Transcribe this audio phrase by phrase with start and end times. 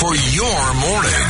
[0.00, 1.26] for your morning.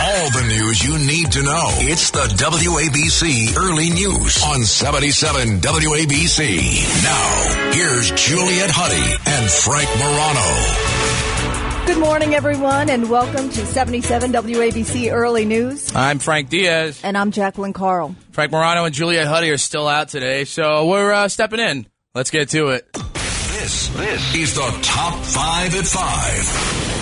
[0.00, 1.68] All the news you need to know.
[1.84, 7.02] It's the WABC Early News on 77 WABC.
[7.04, 11.86] Now, here's Juliet Huddy and Frank Morano.
[11.86, 15.94] Good morning, everyone, and welcome to 77 WABC Early News.
[15.94, 16.98] I'm Frank Diaz.
[17.04, 18.16] And I'm Jacqueline Carl.
[18.30, 21.86] Frank Morano and Juliet Huddy are still out today, so we're uh, stepping in.
[22.14, 22.90] Let's get to it.
[22.94, 27.01] This, this is the top five at five.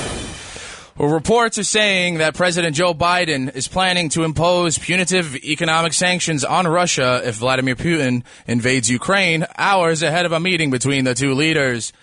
[1.00, 6.44] Well, reports are saying that President Joe Biden is planning to impose punitive economic sanctions
[6.44, 11.32] on Russia if Vladimir Putin invades Ukraine, hours ahead of a meeting between the two
[11.32, 11.94] leaders.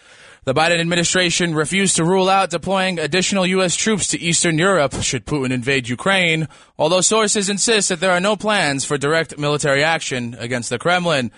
[0.45, 3.75] The Biden administration refused to rule out deploying additional U.S.
[3.75, 6.47] troops to Eastern Europe should Putin invade Ukraine,
[6.79, 11.29] although sources insist that there are no plans for direct military action against the Kremlin.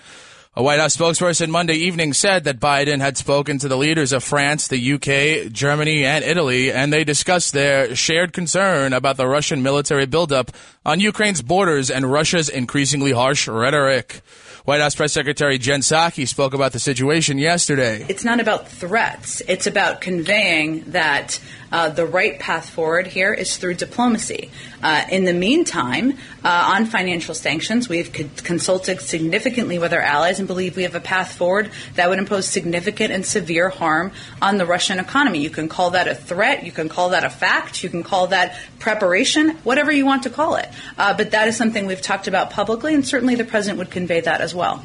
[0.56, 4.24] A White House spokesperson Monday evening said that Biden had spoken to the leaders of
[4.24, 9.62] France, the UK, Germany, and Italy, and they discussed their shared concern about the Russian
[9.62, 10.50] military buildup
[10.84, 14.22] on Ukraine's borders and Russia's increasingly harsh rhetoric.
[14.64, 18.04] White House Press Secretary Jen Psaki spoke about the situation yesterday.
[18.08, 19.40] It's not about threats.
[19.48, 21.40] It's about conveying that
[21.72, 24.50] uh, the right path forward here is through diplomacy.
[24.82, 30.38] Uh, in the meantime, uh, on financial sanctions, we've co- consulted significantly with our allies
[30.38, 34.58] and believe we have a path forward that would impose significant and severe harm on
[34.58, 35.40] the Russian economy.
[35.40, 38.28] You can call that a threat, you can call that a fact, you can call
[38.28, 40.68] that preparation, whatever you want to call it.
[40.96, 44.20] Uh, but that is something we've talked about publicly, and certainly the president would convey
[44.20, 44.84] that as well.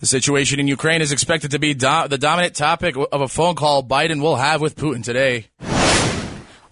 [0.00, 3.54] The situation in Ukraine is expected to be do- the dominant topic of a phone
[3.54, 5.46] call Biden will have with Putin today.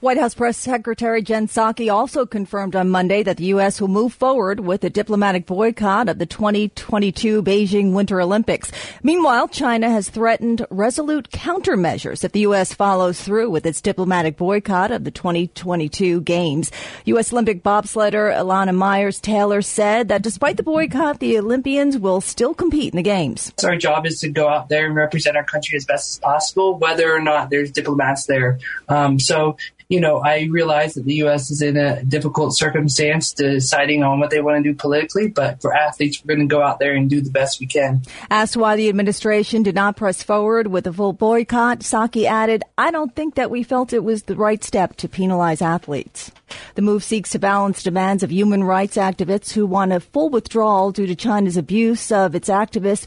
[0.00, 3.82] White House Press Secretary Jen Psaki also confirmed on Monday that the U.S.
[3.82, 8.72] will move forward with a diplomatic boycott of the 2022 Beijing Winter Olympics.
[9.02, 12.72] Meanwhile, China has threatened resolute countermeasures if the U.S.
[12.72, 16.70] follows through with its diplomatic boycott of the 2022 Games.
[17.04, 17.30] U.S.
[17.30, 22.94] Olympic bobsledder Elana Meyers Taylor said that despite the boycott, the Olympians will still compete
[22.94, 23.52] in the Games.
[23.62, 26.78] Our job is to go out there and represent our country as best as possible,
[26.78, 28.60] whether or not there's diplomats there.
[28.88, 29.58] Um, so
[29.90, 31.50] you know, I realize that the U.S.
[31.50, 35.74] is in a difficult circumstance deciding on what they want to do politically, but for
[35.74, 38.02] athletes, we're going to go out there and do the best we can.
[38.30, 42.92] Asked why the administration did not press forward with a full boycott, Psaki added, I
[42.92, 46.30] don't think that we felt it was the right step to penalize athletes.
[46.76, 50.92] The move seeks to balance demands of human rights activists who want a full withdrawal
[50.92, 53.06] due to China's abuse of its activists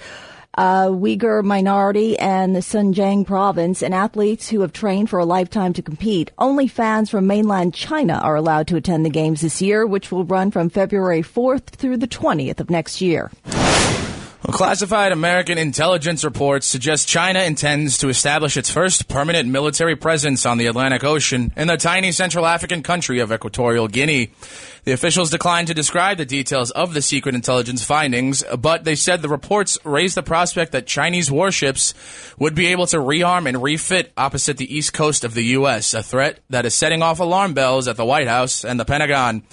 [0.56, 5.74] uh, Uyghur minority and the Xinjiang province, and athletes who have trained for a lifetime
[5.74, 6.32] to compete.
[6.38, 10.26] Only fans from mainland China are allowed to attend the games this year, which will
[10.26, 13.32] run from February 4th through the 20th of next year.
[14.46, 20.46] Well, classified American intelligence reports suggest China intends to establish its first permanent military presence
[20.46, 24.34] on the Atlantic Ocean in the tiny Central African country of Equatorial Guinea.
[24.84, 29.22] The officials declined to describe the details of the secret intelligence findings, but they said
[29.22, 31.94] the reports raised the prospect that Chinese warships
[32.38, 36.04] would be able to rearm and refit opposite the east coast of the U.S., a
[36.04, 39.44] threat that is setting off alarm bells at the White House and the Pentagon.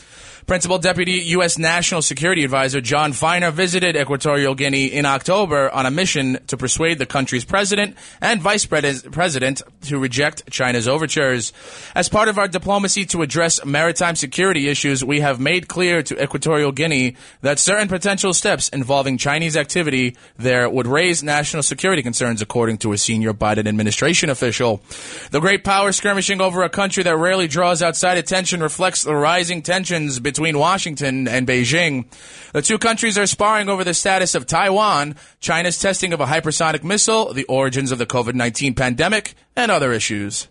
[0.46, 1.58] Principal Deputy U.S.
[1.58, 6.98] National Security Advisor John Finer visited Equatorial Guinea in October on a mission to persuade
[6.98, 11.52] the country's president and vice president to reject China's overtures.
[11.94, 16.22] As part of our diplomacy to address maritime security issues, we have made clear to
[16.22, 22.42] Equatorial Guinea that certain potential steps involving Chinese activity there would raise national security concerns,
[22.42, 24.82] according to a senior Biden administration official.
[25.30, 29.62] The great power skirmishing over a country that rarely draws outside attention reflects the rising
[29.62, 32.04] tensions between Washington and Beijing.
[32.52, 36.84] The two countries are sparring over the status of Taiwan, China's testing of a hypersonic
[36.84, 40.46] missile, the origins of the COVID-19 pandemic, and other issues.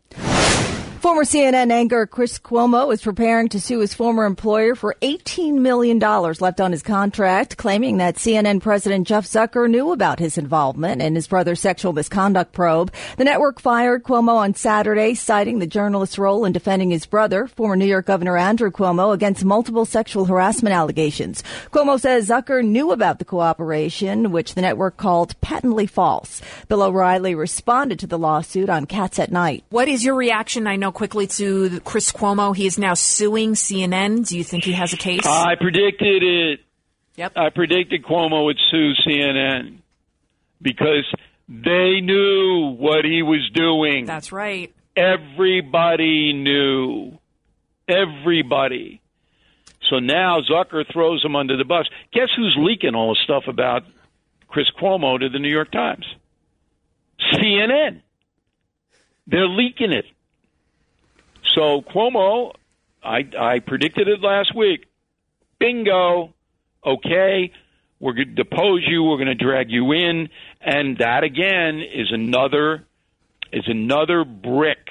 [1.00, 5.98] Former CNN anchor Chris Cuomo is preparing to sue his former employer for $18 million
[5.98, 11.16] left on his contract, claiming that CNN President Jeff Zucker knew about his involvement in
[11.16, 12.92] his brother's sexual misconduct probe.
[13.16, 17.78] The network fired Cuomo on Saturday, citing the journalist's role in defending his brother, former
[17.78, 21.46] New York Governor Andrew Cuomo, against multiple sexual harassment allegations.
[21.72, 26.42] Cuomo says Zucker knew about the cooperation, which the network called patently false.
[26.68, 29.64] Bill O'Reilly responded to the lawsuit on Cats at Night.
[29.70, 30.68] What is your reaction?
[30.68, 32.56] I know quickly to Chris Cuomo.
[32.56, 34.28] He is now suing CNN.
[34.28, 35.26] Do you think he has a case?
[35.26, 36.60] I predicted it.
[37.16, 37.34] Yep.
[37.36, 39.80] I predicted Cuomo would sue CNN
[40.62, 41.06] because
[41.48, 44.06] they knew what he was doing.
[44.06, 44.74] That's right.
[44.96, 47.18] Everybody knew.
[47.88, 49.02] Everybody.
[49.90, 51.88] So now Zucker throws him under the bus.
[52.14, 53.84] Guess who's leaking all the stuff about
[54.48, 56.06] Chris Cuomo to the New York Times?
[57.34, 58.02] CNN.
[59.28, 60.06] They're leaking it.
[61.54, 62.54] So Cuomo,
[63.04, 64.86] I, I predicted it last week.
[65.60, 66.34] Bingo.
[66.86, 67.52] Okay.
[68.00, 69.04] We're going to depose you.
[69.04, 70.30] We're going to drag you in.
[70.62, 72.86] And that again is another,
[73.52, 74.88] is another brick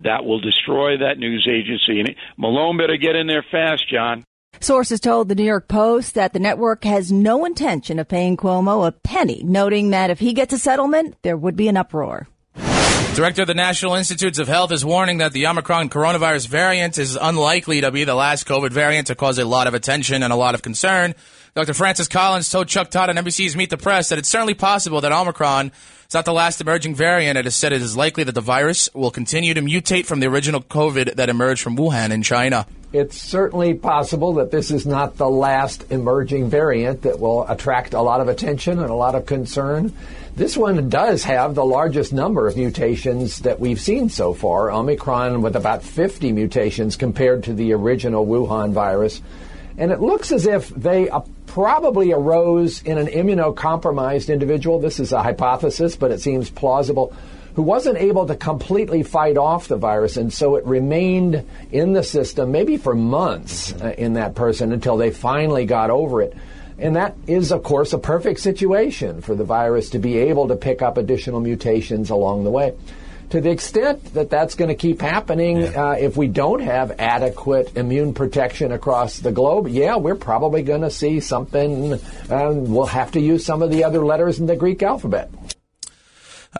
[0.00, 2.00] that will destroy that news agency.
[2.00, 4.24] And Malone better get in there fast, John.
[4.60, 8.86] Sources told the New York Post that the network has no intention of paying Cuomo
[8.86, 12.28] a penny, noting that if he gets a settlement, there would be an uproar.
[13.14, 17.14] Director of the National Institutes of Health is warning that the Omicron coronavirus variant is
[17.14, 20.36] unlikely to be the last COVID variant to cause a lot of attention and a
[20.36, 21.14] lot of concern.
[21.54, 21.74] Dr.
[21.74, 25.12] Francis Collins told Chuck Todd on NBC's Meet the Press that it's certainly possible that
[25.12, 25.72] Omicron
[26.08, 27.36] is not the last emerging variant.
[27.36, 30.28] It is said it is likely that the virus will continue to mutate from the
[30.28, 32.66] original COVID that emerged from Wuhan in China.
[32.94, 38.00] It's certainly possible that this is not the last emerging variant that will attract a
[38.00, 39.92] lot of attention and a lot of concern.
[40.34, 45.42] This one does have the largest number of mutations that we've seen so far, Omicron
[45.42, 49.20] with about 50 mutations compared to the original Wuhan virus.
[49.76, 54.78] And it looks as if they uh, probably arose in an immunocompromised individual.
[54.78, 57.14] This is a hypothesis, but it seems plausible
[57.54, 62.02] who wasn't able to completely fight off the virus, and so it remained in the
[62.02, 66.34] system maybe for months uh, in that person until they finally got over it.
[66.82, 70.56] And that is, of course, a perfect situation for the virus to be able to
[70.56, 72.74] pick up additional mutations along the way.
[73.30, 75.68] To the extent that that's going to keep happening, yeah.
[75.68, 80.82] uh, if we don't have adequate immune protection across the globe, yeah, we're probably going
[80.82, 81.94] to see something.
[82.28, 85.30] Um, we'll have to use some of the other letters in the Greek alphabet.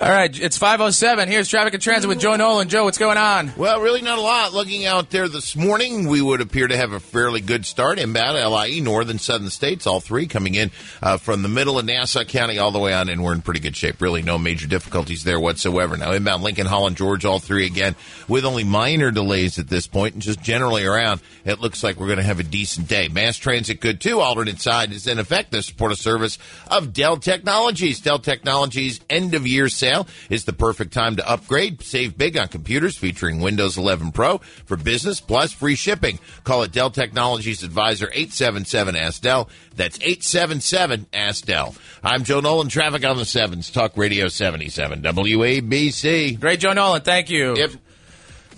[0.01, 1.29] All right, it's 507.
[1.29, 2.71] Here's traffic and transit with Joe Nolan.
[2.71, 3.53] Joe, what's going on?
[3.59, 4.55] Well, really not a lot.
[4.55, 7.99] Looking out there this morning, we would appear to have a fairly good start.
[7.99, 10.71] Inbound, LIE, northern, southern states, all three coming in
[11.03, 13.61] uh, from the middle of Nassau County all the way on, and we're in pretty
[13.61, 14.01] good shape.
[14.01, 15.99] Really no major difficulties there whatsoever.
[15.99, 17.95] Now, inbound, Lincoln, Holland, George, all three again,
[18.29, 22.07] with only minor delays at this point, and just generally around, it looks like we're
[22.07, 23.09] going to have a decent day.
[23.09, 24.21] Mass transit good too.
[24.21, 25.51] Alternate side is in effect.
[25.51, 26.39] The support of service
[26.69, 28.01] of Dell Technologies.
[28.01, 31.83] Dell Technologies end of year sale is the perfect time to upgrade.
[31.83, 36.21] Save big on computers featuring Windows 11 Pro for business plus free shipping.
[36.45, 39.49] Call it Dell Technologies Advisor 877 Ask Dell.
[39.75, 41.75] That's 877 Ask Dell.
[42.05, 46.39] I'm Joe Nolan, traffic on the sevens, Talk Radio 77, WABC.
[46.39, 47.03] Great, Joe Nolan.
[47.03, 47.57] Thank you.
[47.57, 47.71] Yep.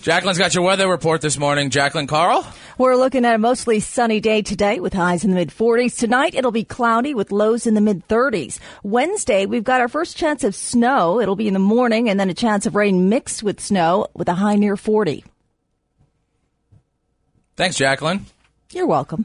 [0.04, 1.70] Jacqueline's got your weather report this morning.
[1.70, 2.46] Jacqueline Carl?
[2.76, 5.96] We're looking at a mostly sunny day today with highs in the mid 40s.
[5.96, 8.58] Tonight it'll be cloudy with lows in the mid 30s.
[8.82, 11.22] Wednesday we've got our first chance of snow.
[11.22, 14.28] It'll be in the morning and then a chance of rain mixed with snow with
[14.28, 15.24] a high near 40.
[17.56, 18.26] Thanks, Jacqueline.
[18.72, 19.24] You're welcome.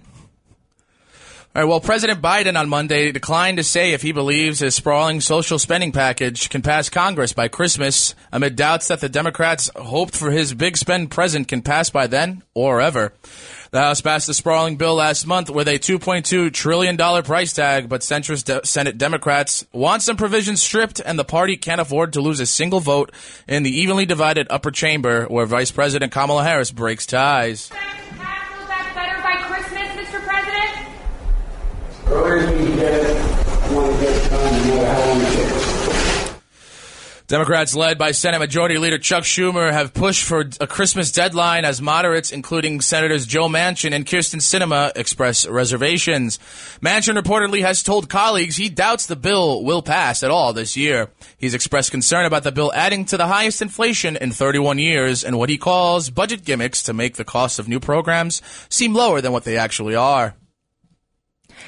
[1.56, 5.20] All right, well, President Biden on Monday declined to say if he believes his sprawling
[5.20, 10.30] social spending package can pass Congress by Christmas amid doubts that the Democrats hoped for
[10.30, 13.14] his big spend present can pass by then or ever.
[13.72, 18.02] The House passed a sprawling bill last month with a $2.2 trillion price tag, but
[18.02, 22.40] centrist de- Senate Democrats want some provisions stripped, and the party can't afford to lose
[22.40, 23.12] a single vote
[23.48, 27.72] in the evenly divided upper chamber where Vice President Kamala Harris breaks ties.
[37.30, 41.80] Democrats led by Senate Majority Leader Chuck Schumer have pushed for a Christmas deadline as
[41.80, 46.40] moderates, including Senators Joe Manchin and Kyrsten Sinema, express reservations.
[46.82, 51.12] Manchin reportedly has told colleagues he doubts the bill will pass at all this year.
[51.38, 55.38] He's expressed concern about the bill adding to the highest inflation in 31 years and
[55.38, 59.32] what he calls budget gimmicks to make the cost of new programs seem lower than
[59.32, 60.34] what they actually are.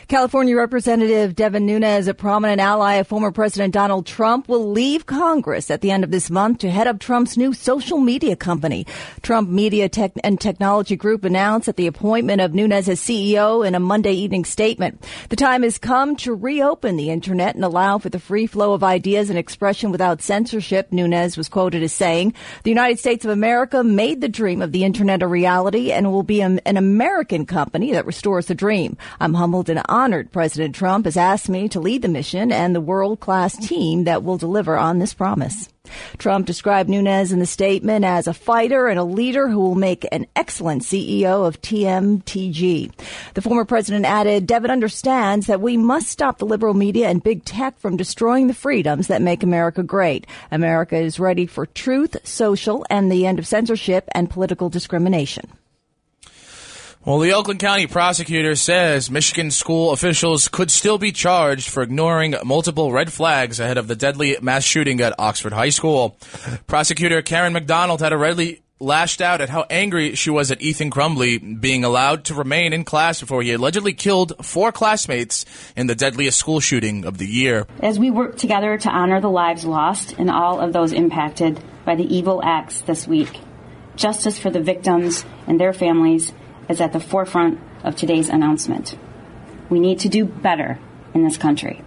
[0.07, 5.71] California Representative Devin Nunes, a prominent ally of former President Donald Trump, will leave Congress
[5.71, 8.85] at the end of this month to head up Trump's new social media company.
[9.21, 13.75] Trump Media Tech and Technology Group announced at the appointment of Nunes as CEO in
[13.75, 15.03] a Monday evening statement.
[15.29, 18.83] The time has come to reopen the internet and allow for the free flow of
[18.83, 22.33] ideas and expression without censorship, Nunes was quoted as saying.
[22.63, 26.23] The United States of America made the dream of the internet a reality and will
[26.23, 28.97] be an American company that restores the dream.
[29.19, 32.81] I'm humbled and honored President Trump has asked me to lead the mission and the
[32.81, 35.69] world class team that will deliver on this promise.
[36.17, 40.07] Trump described Nunes in the statement as a fighter and a leader who will make
[40.11, 42.91] an excellent CEO of TMTG.
[43.33, 47.43] The former president added, Devin understands that we must stop the liberal media and big
[47.45, 50.27] tech from destroying the freedoms that make America great.
[50.51, 55.49] America is ready for truth, social, and the end of censorship and political discrimination.
[57.03, 62.35] Well, the Oakland County prosecutor says Michigan school officials could still be charged for ignoring
[62.45, 66.15] multiple red flags ahead of the deadly mass shooting at Oxford High School.
[66.67, 71.59] Prosecutor Karen McDonald had already lashed out at how angry she was at Ethan Crumbley
[71.59, 76.37] being allowed to remain in class before he allegedly killed four classmates in the deadliest
[76.37, 77.65] school shooting of the year.
[77.79, 81.95] As we work together to honor the lives lost and all of those impacted by
[81.95, 83.39] the evil acts this week,
[83.95, 86.31] justice for the victims and their families
[86.71, 88.97] is at the forefront of today's announcement.
[89.69, 90.79] We need to do better
[91.13, 91.81] in this country.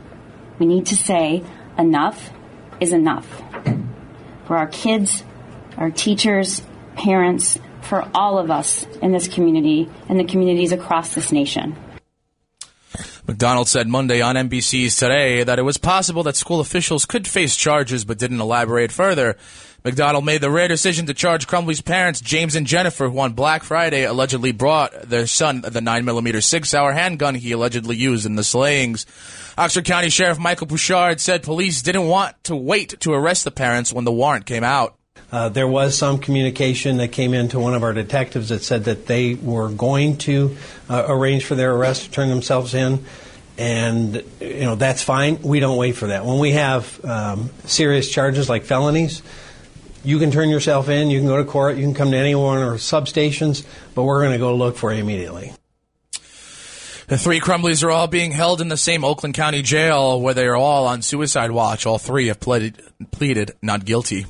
[0.58, 1.42] We need to say
[1.76, 2.30] enough
[2.80, 3.26] is enough.
[4.46, 5.24] For our kids,
[5.76, 6.62] our teachers,
[6.96, 11.76] parents, for all of us in this community and the communities across this nation.
[13.26, 17.56] McDonald said Monday on NBC's Today that it was possible that school officials could face
[17.56, 19.36] charges but didn't elaborate further.
[19.86, 23.62] McDonald made the rare decision to charge Crumbley's parents, James and Jennifer, who on Black
[23.62, 28.44] Friday allegedly brought their son the 9mm SIG Sauer handgun he allegedly used in the
[28.44, 29.04] slayings.
[29.58, 33.92] Oxford County Sheriff Michael Bouchard said police didn't want to wait to arrest the parents
[33.92, 34.96] when the warrant came out.
[35.30, 38.84] Uh, there was some communication that came in to one of our detectives that said
[38.84, 40.56] that they were going to
[40.88, 43.04] uh, arrange for their arrest to turn themselves in.
[43.58, 45.42] And, you know, that's fine.
[45.42, 46.24] We don't wait for that.
[46.24, 49.22] When we have um, serious charges like felonies,
[50.04, 52.34] you can turn yourself in, you can go to court, you can come to any
[52.34, 55.52] one of our substations, but we're going to go look for you immediately.
[57.06, 60.46] The three Crumbleys are all being held in the same Oakland County jail where they
[60.46, 61.84] are all on suicide watch.
[61.84, 62.80] All three have pleaded,
[63.10, 64.26] pleaded not guilty.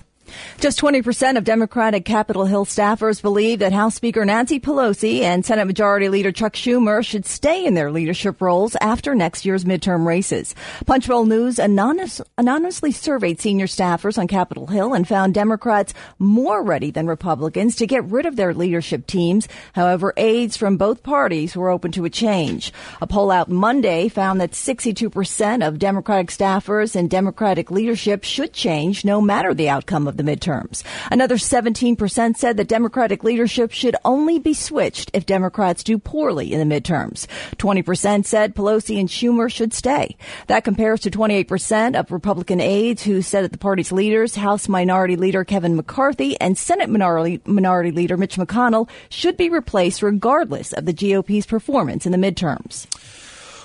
[0.58, 5.66] Just 20% of Democratic Capitol Hill staffers believe that House Speaker Nancy Pelosi and Senate
[5.66, 10.54] Majority Leader Chuck Schumer should stay in their leadership roles after next year's midterm races.
[10.86, 16.90] Punchbowl News anonymous, anonymously surveyed senior staffers on Capitol Hill and found Democrats more ready
[16.90, 19.48] than Republicans to get rid of their leadership teams.
[19.74, 22.72] However, aides from both parties were open to a change.
[23.00, 29.04] A poll out Monday found that 62% of Democratic staffers and Democratic leadership should change
[29.04, 30.82] no matter the outcome of the midterms.
[31.10, 36.66] Another 17% said that Democratic leadership should only be switched if Democrats do poorly in
[36.66, 37.26] the midterms.
[37.56, 40.16] 20% said Pelosi and Schumer should stay.
[40.46, 45.16] That compares to 28% of Republican aides who said that the party's leaders, House Minority
[45.16, 50.86] Leader Kevin McCarthy and Senate Minority, Minority Leader Mitch McConnell, should be replaced regardless of
[50.86, 52.86] the GOP's performance in the midterms.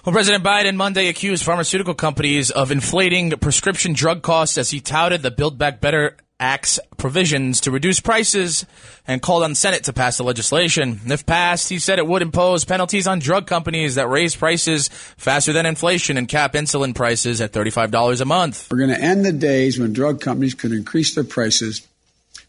[0.06, 5.22] Well, President Biden Monday accused pharmaceutical companies of inflating prescription drug costs as he touted
[5.22, 8.65] the Build Back Better Act's provisions to reduce prices
[9.08, 11.00] and called on the Senate to pass the legislation.
[11.05, 15.51] If passed, he said it would impose penalties on drug companies that raise prices faster
[15.51, 18.67] than inflation and cap insulin prices at $35 a month.
[18.72, 21.86] We're going to end the days when drug companies could increase their prices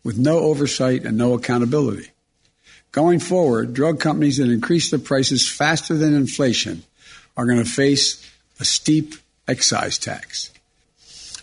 [0.04, 2.10] with no oversight and no accountability.
[2.92, 6.82] Going forward, drug companies that increase their prices faster than inflation
[7.36, 8.28] are going to face
[8.58, 9.14] a steep
[9.46, 10.50] excise tax.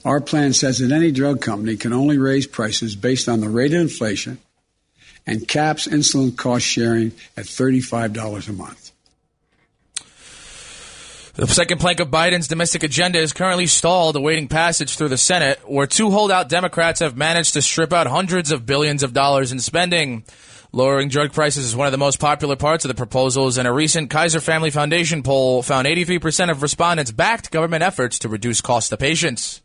[0.05, 3.73] Our plan says that any drug company can only raise prices based on the rate
[3.73, 4.39] of inflation
[5.25, 8.91] and caps insulin cost sharing at $35 a month.
[11.35, 15.59] The second plank of Biden's domestic agenda is currently stalled, awaiting passage through the Senate,
[15.69, 19.59] where two holdout Democrats have managed to strip out hundreds of billions of dollars in
[19.59, 20.23] spending.
[20.71, 23.71] Lowering drug prices is one of the most popular parts of the proposals, and a
[23.71, 28.89] recent Kaiser Family Foundation poll found 83% of respondents backed government efforts to reduce costs
[28.89, 29.61] to patients.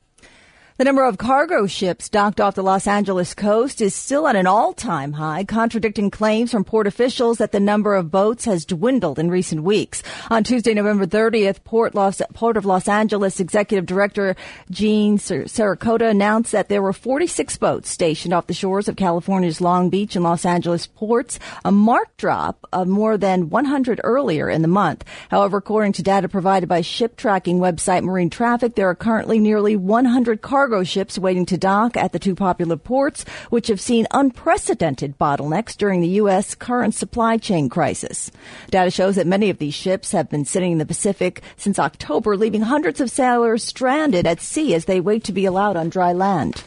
[0.79, 4.47] The number of cargo ships docked off the Los Angeles coast is still at an
[4.47, 9.31] all-time high, contradicting claims from port officials that the number of boats has dwindled in
[9.31, 10.02] recent weeks.
[10.31, 14.35] On Tuesday, November 30th, Port, Los, Port of Los Angeles Executive Director
[14.71, 19.91] Gene Seroka announced that there were 46 boats stationed off the shores of California's Long
[19.91, 24.69] Beach and Los Angeles ports, a marked drop of more than 100 earlier in the
[24.69, 25.05] month.
[25.29, 29.76] However, according to data provided by ship tracking website Marine Traffic, there are currently nearly
[29.76, 34.07] 100 cargo cargo ships waiting to dock at the two popular ports, which have seen
[34.12, 36.54] unprecedented bottlenecks during the U.S.
[36.54, 38.31] current supply chain crisis.
[38.71, 42.37] Data shows that many of these ships have been sitting in the Pacific since October,
[42.37, 46.12] leaving hundreds of sailors stranded at sea as they wait to be allowed on dry
[46.12, 46.62] land.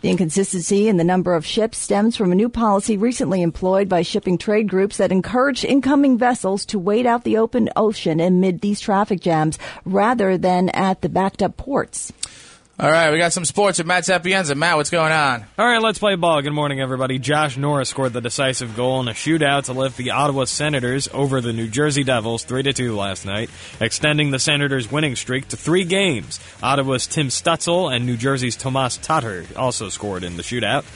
[0.00, 4.02] The inconsistency in the number of ships stems from a new policy recently employed by
[4.02, 8.80] shipping trade groups that encouraged incoming vessels to wait out the open ocean amid these
[8.80, 12.12] traffic jams rather than at the backed up ports.
[12.80, 14.54] All right, we got some sports with Matt Sapienza.
[14.54, 15.44] Matt, what's going on?
[15.58, 16.40] All right, let's play ball.
[16.40, 17.18] Good morning, everybody.
[17.18, 21.42] Josh Norris scored the decisive goal in a shootout to lift the Ottawa Senators over
[21.42, 23.50] the New Jersey Devils 3 to 2 last night,
[23.82, 26.40] extending the Senators' winning streak to three games.
[26.62, 30.86] Ottawa's Tim Stützle and New Jersey's Tomas Tatar also scored in the shootout.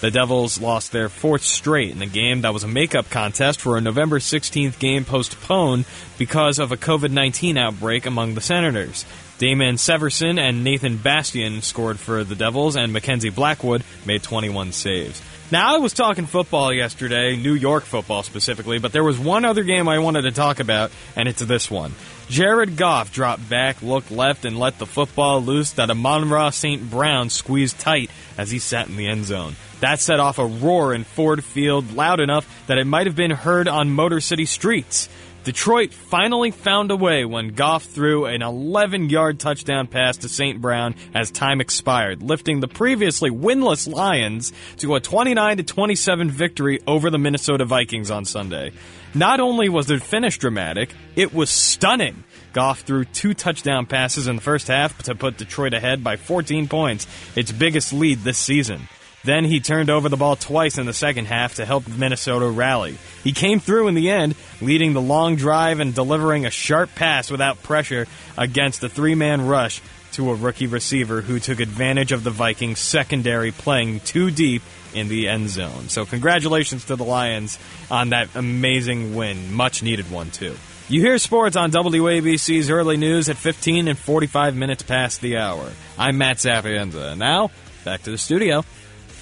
[0.00, 3.76] The Devils lost their fourth straight in a game that was a makeup contest for
[3.76, 5.86] a November 16th game postponed
[6.18, 9.04] because of a COVID 19 outbreak among the Senators.
[9.42, 15.20] Damon Severson and Nathan Bastian scored for the Devils, and Mackenzie Blackwood made 21 saves.
[15.50, 19.64] Now, I was talking football yesterday, New York football specifically, but there was one other
[19.64, 21.92] game I wanted to talk about, and it's this one.
[22.28, 26.88] Jared Goff dropped back, looked left, and let the football loose that Amon-Ra St.
[26.88, 29.56] Brown squeezed tight as he sat in the end zone.
[29.80, 33.32] That set off a roar in Ford Field loud enough that it might have been
[33.32, 35.08] heard on Motor City streets.
[35.44, 40.60] Detroit finally found a way when Goff threw an 11 yard touchdown pass to St.
[40.60, 47.10] Brown as time expired, lifting the previously winless Lions to a 29 27 victory over
[47.10, 48.70] the Minnesota Vikings on Sunday.
[49.14, 52.22] Not only was the finish dramatic, it was stunning.
[52.52, 56.68] Goff threw two touchdown passes in the first half to put Detroit ahead by 14
[56.68, 58.82] points, its biggest lead this season.
[59.24, 62.98] Then he turned over the ball twice in the second half to help Minnesota rally.
[63.22, 67.30] He came through in the end, leading the long drive and delivering a sharp pass
[67.30, 69.80] without pressure against a three man rush
[70.12, 74.62] to a rookie receiver who took advantage of the Vikings' secondary playing too deep
[74.94, 75.88] in the end zone.
[75.88, 77.58] So, congratulations to the Lions
[77.90, 79.54] on that amazing win.
[79.54, 80.54] Much needed one, too.
[80.88, 85.70] You hear sports on WABC's early news at 15 and 45 minutes past the hour.
[85.96, 87.16] I'm Matt Sapienza.
[87.16, 87.50] Now,
[87.84, 88.64] back to the studio.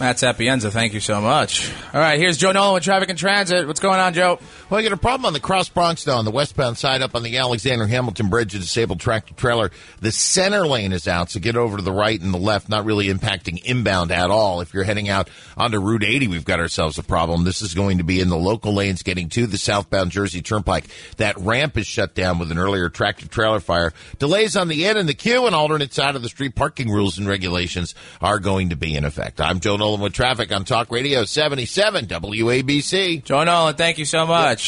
[0.00, 1.70] Matt Sapienza, thank you so much.
[1.92, 3.66] All right, here's Joe Nolan with Traffic and Transit.
[3.66, 4.38] What's going on, Joe?
[4.70, 7.16] Well, I got a problem on the Cross Bronx now on the westbound side up
[7.16, 9.72] on the Alexander Hamilton Bridge, a disabled tractor trailer.
[10.00, 12.84] The center lane is out, so get over to the right and the left, not
[12.84, 14.60] really impacting inbound at all.
[14.60, 17.42] If you're heading out onto Route 80, we've got ourselves a problem.
[17.42, 20.84] This is going to be in the local lanes getting to the southbound Jersey Turnpike.
[21.16, 23.92] That ramp is shut down with an earlier tractor trailer fire.
[24.20, 27.18] Delays on the end and the Q and alternate side of the street parking rules
[27.18, 29.40] and regulations are going to be in effect.
[29.40, 33.24] I'm Joe Nolan with traffic on Talk Radio 77 WABC.
[33.24, 34.59] Joe Nolan, thank you so much.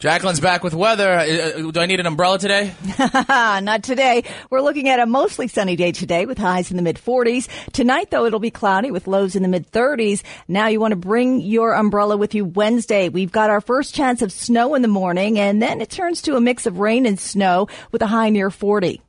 [0.00, 1.10] Jacqueline's back with weather.
[1.12, 2.74] Uh, Do I need an umbrella today?
[3.28, 4.24] Not today.
[4.50, 7.48] We're looking at a mostly sunny day today with highs in the mid 40s.
[7.72, 10.22] Tonight, though, it'll be cloudy with lows in the mid 30s.
[10.46, 13.08] Now you want to bring your umbrella with you Wednesday.
[13.08, 16.36] We've got our first chance of snow in the morning, and then it turns to
[16.36, 19.00] a mix of rain and snow with a high near 40.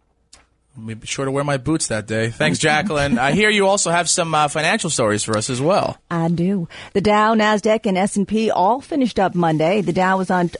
[0.84, 2.30] Be sure to wear my boots that day.
[2.30, 3.18] Thanks, Jacqueline.
[3.18, 5.98] I hear you also have some uh, financial stories for us as well.
[6.12, 6.68] I do.
[6.94, 9.82] The Dow, Nasdaq, and S&P all finished up Monday.
[9.82, 10.52] The Dow was on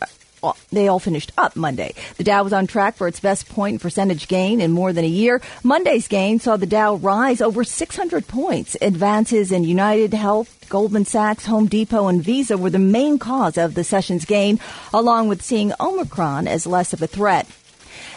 [0.72, 1.94] they all finished up Monday.
[2.18, 5.08] The Dow was on track for its best point percentage gain in more than a
[5.08, 5.42] year.
[5.64, 8.78] Monday's gain saw the Dow rise over 600 points.
[8.82, 13.74] Advances in United Health, Goldman Sachs, Home Depot, and Visa were the main cause of
[13.74, 14.60] the session's gain,
[14.94, 17.48] along with seeing Omicron as less of a threat.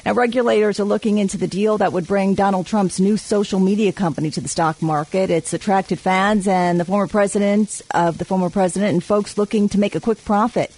[0.06, 3.92] Now, regulators are looking into the deal that would bring Donald Trump's new social media
[3.92, 5.30] company to the stock market.
[5.30, 9.78] It's attracted fans and the former president of the former president and folks looking to
[9.78, 10.72] make a quick profit.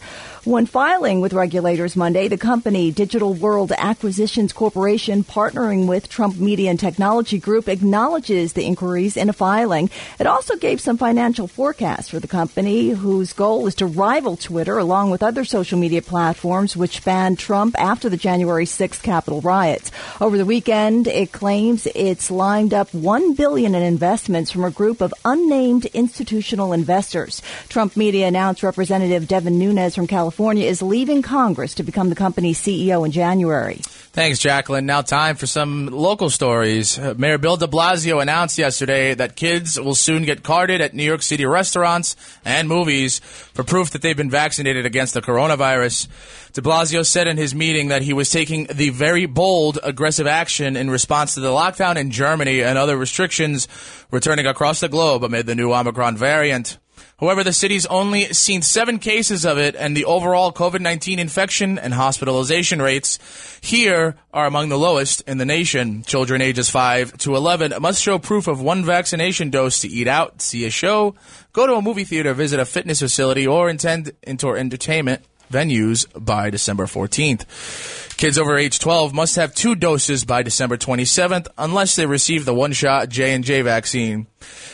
[0.45, 6.71] When filing with regulators Monday, the company Digital World Acquisitions Corporation, partnering with Trump Media
[6.71, 9.91] and Technology Group, acknowledges the inquiries in a filing.
[10.19, 14.79] It also gave some financial forecasts for the company, whose goal is to rival Twitter
[14.79, 19.93] along with other social media platforms which banned Trump after the January 6th Capitol riots.
[20.23, 25.03] Over the weekend, it claims it's lined up one billion in investments from a group
[25.03, 27.43] of unnamed institutional investors.
[27.69, 32.15] Trump Media announced Representative Devin Nunes from California California is leaving Congress to become the
[32.15, 33.81] company's CEO in January.
[34.13, 34.87] Thanks, Jacqueline.
[34.87, 36.97] Now, time for some local stories.
[36.97, 41.03] Uh, Mayor Bill de Blasio announced yesterday that kids will soon get carded at New
[41.03, 42.15] York City restaurants
[42.45, 46.07] and movies for proof that they've been vaccinated against the coronavirus.
[46.53, 50.77] De Blasio said in his meeting that he was taking the very bold, aggressive action
[50.77, 53.67] in response to the lockdown in Germany and other restrictions
[54.13, 56.79] returning across the globe amid the new Omicron variant.
[57.19, 61.79] However, the city's only seen seven cases of it, and the overall COVID 19 infection
[61.79, 63.19] and hospitalization rates
[63.61, 66.03] here are among the lowest in the nation.
[66.03, 70.41] Children ages 5 to 11 must show proof of one vaccination dose to eat out,
[70.41, 71.15] see a show,
[71.53, 76.51] go to a movie theater, visit a fitness facility, or attend indoor entertainment venues by
[76.51, 78.17] December 14th.
[78.17, 82.55] Kids over age 12 must have two doses by December 27th unless they receive the
[82.55, 84.27] one-shot J&J vaccine.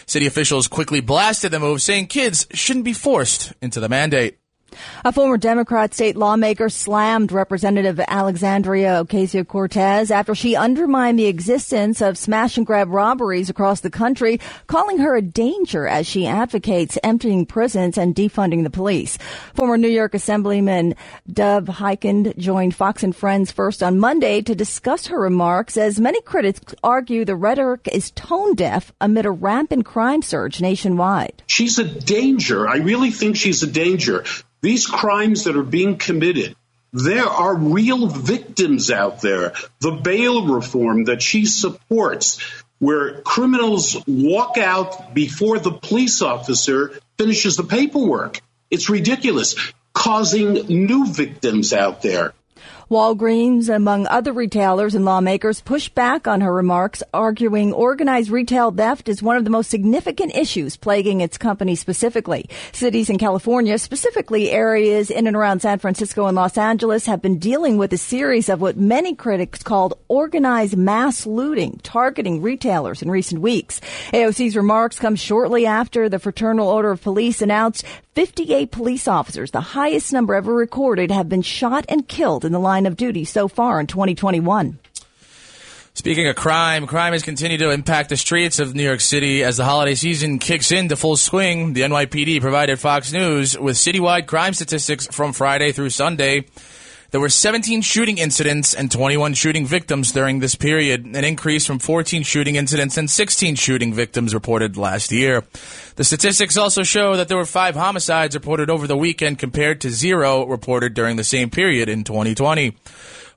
[0.06, 4.38] City officials quickly blasted the move saying kids shouldn't be forced into the mandate.
[5.04, 12.00] A former Democrat state lawmaker slammed Representative Alexandria Ocasio Cortez after she undermined the existence
[12.00, 16.98] of smash and grab robberies across the country, calling her a danger as she advocates
[17.02, 19.16] emptying prisons and defunding the police.
[19.54, 20.94] Former New York Assemblyman
[21.32, 26.20] Dov Hikind joined Fox and Friends first on Monday to discuss her remarks as many
[26.22, 31.42] critics argue the rhetoric is tone deaf amid a rampant crime surge nationwide.
[31.46, 32.68] She's a danger.
[32.68, 34.24] I really think she's a danger.
[34.66, 36.56] These crimes that are being committed,
[36.92, 39.52] there are real victims out there.
[39.78, 42.40] The bail reform that she supports,
[42.80, 48.40] where criminals walk out before the police officer finishes the paperwork.
[48.68, 49.54] It's ridiculous,
[49.92, 52.34] causing new victims out there.
[52.88, 59.08] Walgreens, among other retailers and lawmakers, pushed back on her remarks, arguing organized retail theft
[59.08, 62.48] is one of the most significant issues plaguing its company specifically.
[62.70, 67.40] Cities in California, specifically areas in and around San Francisco and Los Angeles, have been
[67.40, 73.10] dealing with a series of what many critics called organized mass looting, targeting retailers in
[73.10, 73.80] recent weeks.
[74.12, 77.84] AOC's remarks come shortly after the Fraternal Order of Police announced
[78.16, 82.58] 58 police officers, the highest number ever recorded, have been shot and killed in the
[82.58, 84.78] line of duty so far in 2021.
[85.94, 89.56] Speaking of crime, crime has continued to impact the streets of New York City as
[89.56, 91.72] the holiday season kicks into full swing.
[91.72, 96.44] The NYPD provided Fox News with citywide crime statistics from Friday through Sunday.
[97.16, 101.78] There were 17 shooting incidents and 21 shooting victims during this period, an increase from
[101.78, 105.42] 14 shooting incidents and 16 shooting victims reported last year.
[105.94, 109.88] The statistics also show that there were five homicides reported over the weekend compared to
[109.88, 112.76] zero reported during the same period in 2020.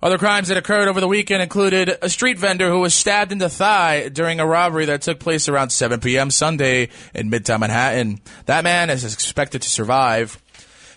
[0.04, 3.38] Other crimes that occurred over the weekend included a street vendor who was stabbed in
[3.38, 6.32] the thigh during a robbery that took place around 7 p.m.
[6.32, 8.20] Sunday in Midtown Manhattan.
[8.46, 10.38] That man is expected to survive.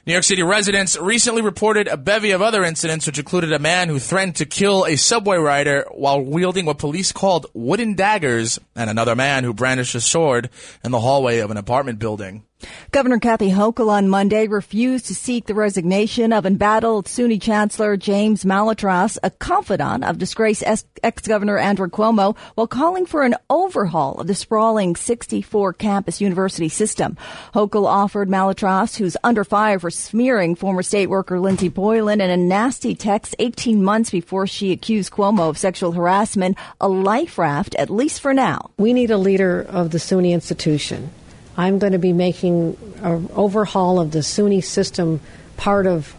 [0.05, 3.89] New York City residents recently reported a bevy of other incidents, which included a man
[3.89, 8.91] who threatened to kill a subway rider while wielding what police called wooden daggers, and
[8.91, 10.51] another man who brandished a sword
[10.83, 12.43] in the hallway of an apartment building.
[12.91, 18.45] Governor Kathy Hochul on Monday refused to seek the resignation of embattled SUNY Chancellor James
[18.45, 20.63] Malatras, a confidant of disgraced
[21.03, 27.17] ex-governor Andrew Cuomo, while calling for an overhaul of the sprawling 64-campus university system.
[27.55, 32.37] Hochul offered Malatras, who's under fire for smearing former state worker Lindsey Boylan in a
[32.37, 37.91] nasty text 18 months before she accused Cuomo of sexual harassment, a life raft, at
[37.91, 38.71] least for now.
[38.77, 41.11] We need a leader of the SUNY institution
[41.57, 45.21] I'm going to be making an overhaul of the SUNY system
[45.57, 46.15] part of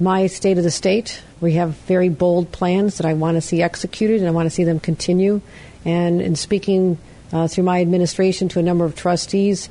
[0.00, 1.20] my state of the state.
[1.40, 4.50] We have very bold plans that I want to see executed, and I want to
[4.50, 5.40] see them continue.
[5.84, 6.98] And in speaking
[7.32, 9.68] uh, through my administration to a number of trustees,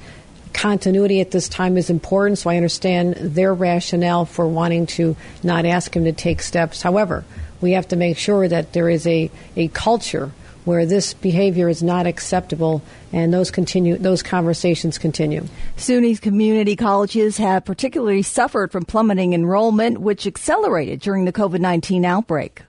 [0.54, 5.65] continuity at this time is important, so I understand their rationale for wanting to not
[5.65, 6.82] ask him to take steps.
[6.82, 7.24] However,
[7.62, 10.32] we have to make sure that there is a, a culture
[10.67, 12.82] where this behavior is not acceptable,
[13.13, 13.97] and those continue.
[13.97, 15.47] Those conversations continue.
[15.77, 22.03] SUNY's community colleges have particularly suffered from plummeting enrollment, which accelerated during the COVID nineteen
[22.03, 22.63] outbreak.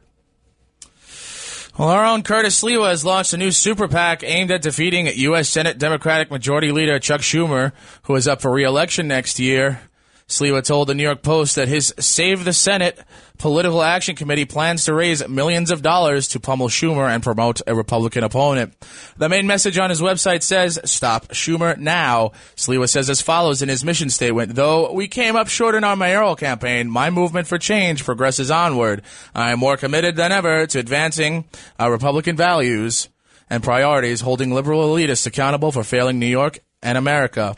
[1.76, 5.48] Well, our own Curtis Sliwa has launched a new super PAC aimed at defeating U.S.
[5.48, 9.80] Senate Democratic Majority Leader Chuck Schumer, who is up for re-election next year.
[10.28, 12.98] Sliwa told the New York Post that his Save the Senate
[13.38, 17.74] Political Action Committee plans to raise millions of dollars to pummel Schumer and promote a
[17.74, 18.74] Republican opponent.
[19.16, 22.33] The main message on his website says, Stop Schumer now.
[22.57, 25.96] Sliwa says as follows in his mission statement, Though we came up short in our
[25.96, 29.03] mayoral campaign, my movement for change progresses onward.
[29.35, 31.44] I am more committed than ever to advancing
[31.79, 33.09] our Republican values
[33.48, 37.57] and priorities, holding liberal elitists accountable for failing New York and America.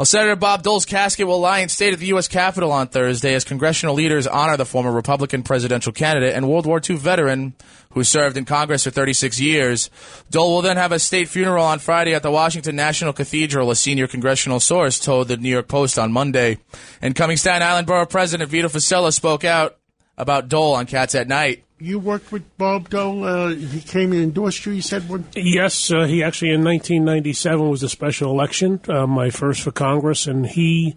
[0.00, 2.26] Well, Senator Bob Dole's casket will lie in state at the U.S.
[2.26, 6.80] Capitol on Thursday as congressional leaders honor the former Republican presidential candidate and World War
[6.80, 7.52] II veteran
[7.92, 9.90] who served in Congress for 36 years.
[10.30, 13.76] Dole will then have a state funeral on Friday at the Washington National Cathedral, a
[13.76, 16.56] senior congressional source told the New York Post on Monday.
[17.02, 19.76] Incoming Staten Island Borough President Vito Fossella spoke out
[20.16, 23.24] about Dole on Cats at Night you worked with Bob Dole.
[23.24, 24.72] Uh, he came and endorsed you.
[24.72, 25.24] You said one.
[25.34, 30.26] Yes, uh, he actually in 1997 was a special election, uh, my first for Congress,
[30.26, 30.94] and he.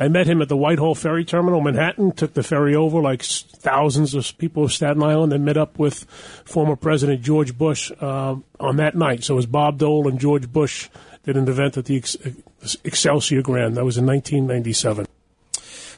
[0.00, 2.12] I met him at the Whitehall Ferry Terminal, Manhattan.
[2.12, 6.04] Took the ferry over, like thousands of people of Staten Island, and met up with
[6.44, 9.24] former President George Bush uh, on that night.
[9.24, 10.88] So it was Bob Dole and George Bush
[11.24, 12.16] did an event at the Ex-
[12.84, 13.76] Excelsior Grand.
[13.76, 15.06] That was in 1997.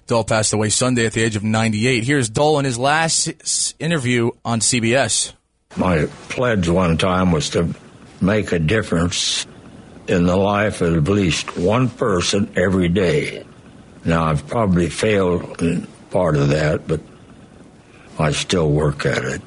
[0.07, 2.05] Dole passed away Sunday at the age of 98.
[2.05, 5.33] Here's Dole in his last interview on CBS.
[5.77, 7.75] My pledge one time was to
[8.21, 9.47] make a difference
[10.07, 13.45] in the life of at least one person every day.
[14.05, 17.01] Now, I've probably failed in part of that, but
[18.19, 19.43] I still work at it.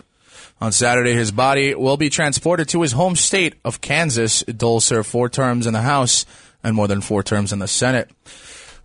[0.59, 4.41] On Saturday, his body will be transported to his home state of Kansas.
[4.43, 6.25] Dole served four terms in the House
[6.63, 8.09] and more than four terms in the Senate.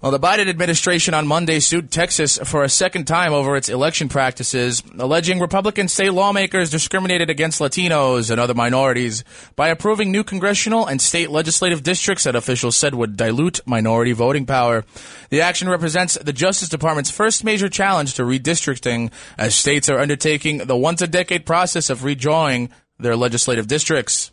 [0.03, 4.09] Well, the Biden administration on Monday sued Texas for a second time over its election
[4.09, 9.23] practices, alleging Republican state lawmakers discriminated against Latinos and other minorities
[9.55, 14.45] by approving new congressional and state legislative districts that officials said would dilute minority voting
[14.45, 14.85] power.
[15.31, 20.59] The action represents the Justice Department's first major challenge to redistricting as states are undertaking
[20.59, 24.33] the once a decade process of redrawing their legislative districts.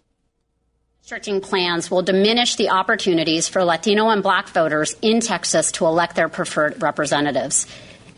[1.09, 6.15] Restricting plans will diminish the opportunities for Latino and black voters in Texas to elect
[6.15, 7.65] their preferred representatives.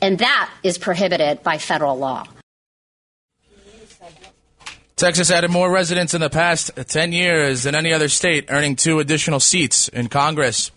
[0.01, 2.25] And that is prohibited by federal law.
[4.97, 8.99] Texas added more residents in the past 10 years than any other state, earning two
[8.99, 10.69] additional seats in Congress.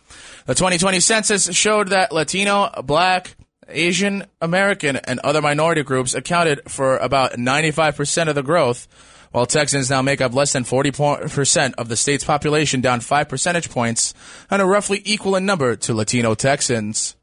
[0.46, 3.34] The 2020 census showed that Latino, Black,
[3.66, 8.86] Asian American, and other minority groups accounted for about 95% of the growth,
[9.34, 13.68] while Texans now make up less than 40% of the state's population, down 5 percentage
[13.68, 14.14] points,
[14.48, 17.16] and are roughly equal in number to Latino Texans.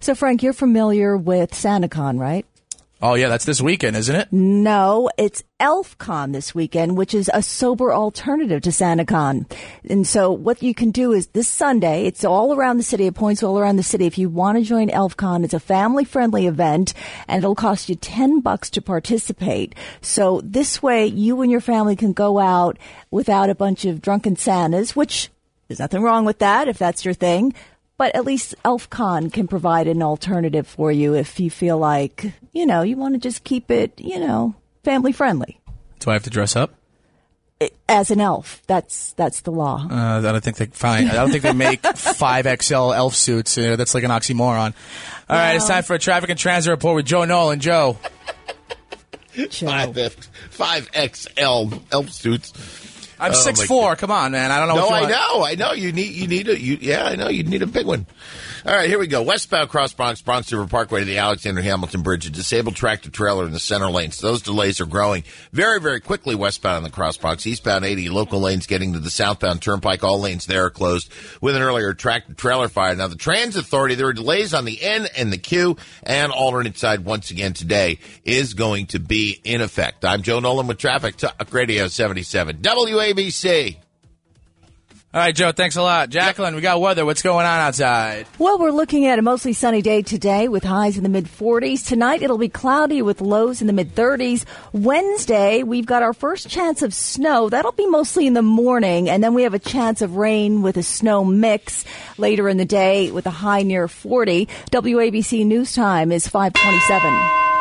[0.00, 2.46] So, Frank, you're familiar with SantaCon, right?
[3.04, 4.28] Oh, yeah, that's this weekend, isn't it?
[4.30, 9.50] No, it's ElfCon this weekend, which is a sober alternative to SantaCon.
[9.90, 13.16] And so what you can do is this Sunday, it's all around the city, it
[13.16, 14.06] points all around the city.
[14.06, 16.94] If you want to join ElfCon, it's a family friendly event
[17.26, 19.74] and it'll cost you 10 bucks to participate.
[20.00, 22.78] So this way you and your family can go out
[23.10, 25.28] without a bunch of drunken Santas, which
[25.66, 27.52] there's nothing wrong with that if that's your thing
[28.02, 32.66] but at least ElfCon can provide an alternative for you if you feel like, you
[32.66, 35.60] know, you want to just keep it, you know, family friendly.
[36.00, 36.74] Do I have to dress up?
[37.88, 39.86] As an elf, that's that's the law.
[39.88, 41.06] Uh, I don't think they fine.
[41.06, 43.56] I don't think they make five XL elf suits.
[43.56, 44.74] You know, that's like an oxymoron.
[45.28, 47.60] All right, it's time for a traffic and transit report with Joe Nolan.
[47.60, 47.98] Joe,
[49.32, 49.94] five
[50.50, 52.81] five XL elf suits.
[53.22, 53.94] I'm Oh, six four.
[53.96, 54.50] Come on, man.
[54.50, 54.74] I don't know.
[54.74, 55.72] No, what you I know, I know.
[55.72, 57.28] You need, you need a, you, yeah, I know.
[57.28, 58.06] You need a big one.
[58.64, 59.22] All right, here we go.
[59.22, 62.26] Westbound Cross Bronx, Bronx River Parkway to the Alexander Hamilton Bridge.
[62.26, 64.20] A disabled tractor trailer in the center lanes.
[64.20, 67.44] Those delays are growing very, very quickly westbound on the Cross Bronx.
[67.44, 70.04] Eastbound 80, local lanes getting to the southbound Turnpike.
[70.04, 72.94] All lanes there are closed with an earlier tractor trailer fire.
[72.94, 76.78] Now, the Transit Authority, there are delays on the N and the Q, and alternate
[76.78, 80.04] side once again today is going to be in effect.
[80.04, 83.78] I'm Joe Nolan with Traffic Talk Radio 77 WABC.
[85.14, 85.52] All right, Joe.
[85.52, 86.54] Thanks a lot, Jacqueline.
[86.54, 87.04] We got weather.
[87.04, 88.26] What's going on outside?
[88.38, 91.86] Well, we're looking at a mostly sunny day today with highs in the mid 40s.
[91.86, 94.46] Tonight it'll be cloudy with lows in the mid 30s.
[94.72, 97.50] Wednesday, we've got our first chance of snow.
[97.50, 100.78] That'll be mostly in the morning, and then we have a chance of rain with
[100.78, 101.84] a snow mix
[102.16, 104.46] later in the day with a high near 40.
[104.70, 107.51] WABC News Time is 527.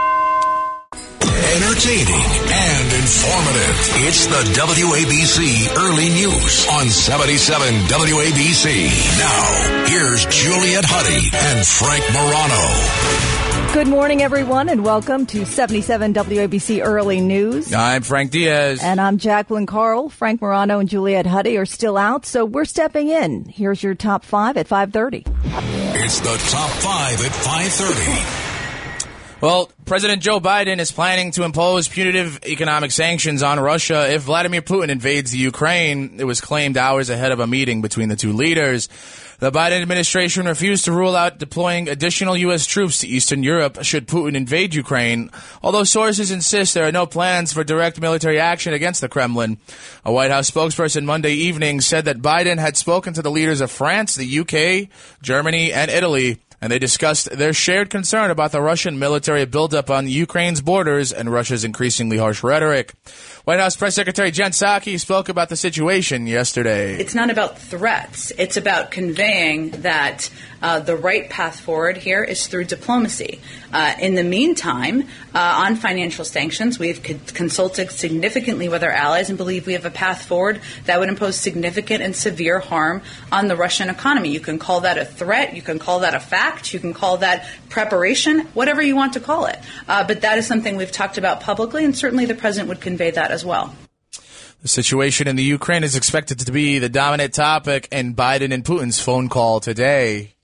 [1.51, 3.75] Entertaining and informative.
[4.07, 8.87] It's the WABC Early News on 77 WABC.
[9.19, 13.73] Now, here's Juliet Huddy and Frank Morano.
[13.73, 17.73] Good morning, everyone, and welcome to 77 WABC Early News.
[17.73, 18.79] I'm Frank Diaz.
[18.81, 20.07] And I'm Jacqueline Carl.
[20.07, 23.43] Frank Morano and Juliet Huddy are still out, so we're stepping in.
[23.43, 25.25] Here's your top five at 530.
[25.99, 28.40] It's the top five at 530.
[29.41, 34.61] Well, President Joe Biden is planning to impose punitive economic sanctions on Russia if Vladimir
[34.61, 36.17] Putin invades the Ukraine.
[36.19, 38.87] It was claimed hours ahead of a meeting between the two leaders.
[39.39, 42.67] The Biden administration refused to rule out deploying additional U.S.
[42.67, 45.31] troops to Eastern Europe should Putin invade Ukraine,
[45.63, 49.57] although sources insist there are no plans for direct military action against the Kremlin.
[50.05, 53.71] A White House spokesperson Monday evening said that Biden had spoken to the leaders of
[53.71, 54.87] France, the UK,
[55.23, 60.07] Germany, and Italy and they discussed their shared concern about the Russian military buildup on
[60.07, 62.93] Ukraine's borders and Russia's increasingly harsh rhetoric.
[63.43, 66.93] White House Press Secretary Jen Psaki spoke about the situation yesterday.
[66.99, 68.31] It's not about threats.
[68.37, 70.29] It's about conveying that
[70.61, 73.41] uh, the right path forward here is through diplomacy.
[73.73, 79.29] Uh, in the meantime, uh, on financial sanctions, we've co- consulted significantly with our allies
[79.29, 83.01] and believe we have a path forward that would impose significant and severe harm
[83.31, 84.29] on the Russian economy.
[84.29, 87.17] You can call that a threat, you can call that a fact, you can call
[87.17, 89.57] that preparation, whatever you want to call it.
[89.87, 93.09] Uh, but that is something we've talked about publicly, and certainly the president would convey
[93.09, 93.75] that as well.
[94.61, 98.63] The situation in the Ukraine is expected to be the dominant topic in Biden and
[98.63, 100.35] Putin's phone call today.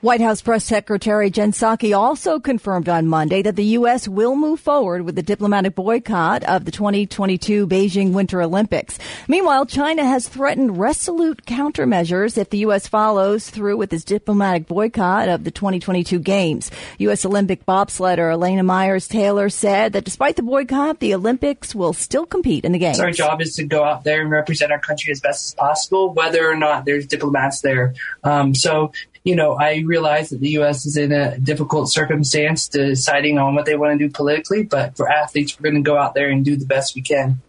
[0.00, 4.06] White House Press Secretary Jen Psaki also confirmed on Monday that the U.S.
[4.06, 8.96] will move forward with the diplomatic boycott of the 2022 Beijing Winter Olympics.
[9.26, 12.86] Meanwhile, China has threatened resolute countermeasures if the U.S.
[12.86, 16.70] follows through with its diplomatic boycott of the 2022 Games.
[16.98, 17.24] U.S.
[17.24, 22.64] Olympic bobsledder Elana Meyers Taylor said that despite the boycott, the Olympics will still compete
[22.64, 23.00] in the Games.
[23.00, 26.14] Our job is to go out there and represent our country as best as possible,
[26.14, 27.94] whether or not there's diplomats there.
[28.22, 28.92] Um, so,
[29.28, 30.86] you know, I realize that the U.S.
[30.86, 35.06] is in a difficult circumstance deciding on what they want to do politically, but for
[35.06, 37.42] athletes, we're going to go out there and do the best we can.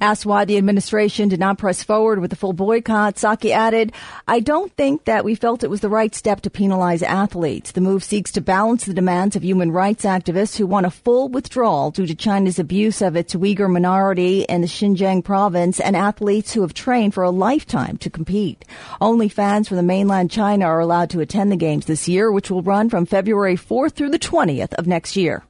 [0.00, 3.92] Asked why the administration did not press forward with the full boycott, Psaki added,
[4.26, 7.72] I don't think that we felt it was the right step to penalize athletes.
[7.72, 11.28] The move seeks to balance the demands of human rights activists who want a full
[11.28, 16.52] withdrawal due to China's abuse of its Uyghur minority in the Xinjiang province and athletes
[16.52, 18.64] who have trained for a lifetime to compete.
[19.00, 22.50] Only fans from the mainland China are allowed to attend the games this year, which
[22.50, 25.42] will run from February 4th through the 20th of next year.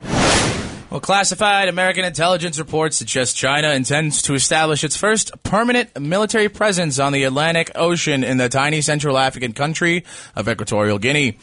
[0.93, 6.99] Well, classified American intelligence reports suggest China intends to establish its first permanent military presence
[6.99, 10.05] on the Atlantic Ocean in the tiny Central African country
[10.37, 11.39] of Equatorial Guinea.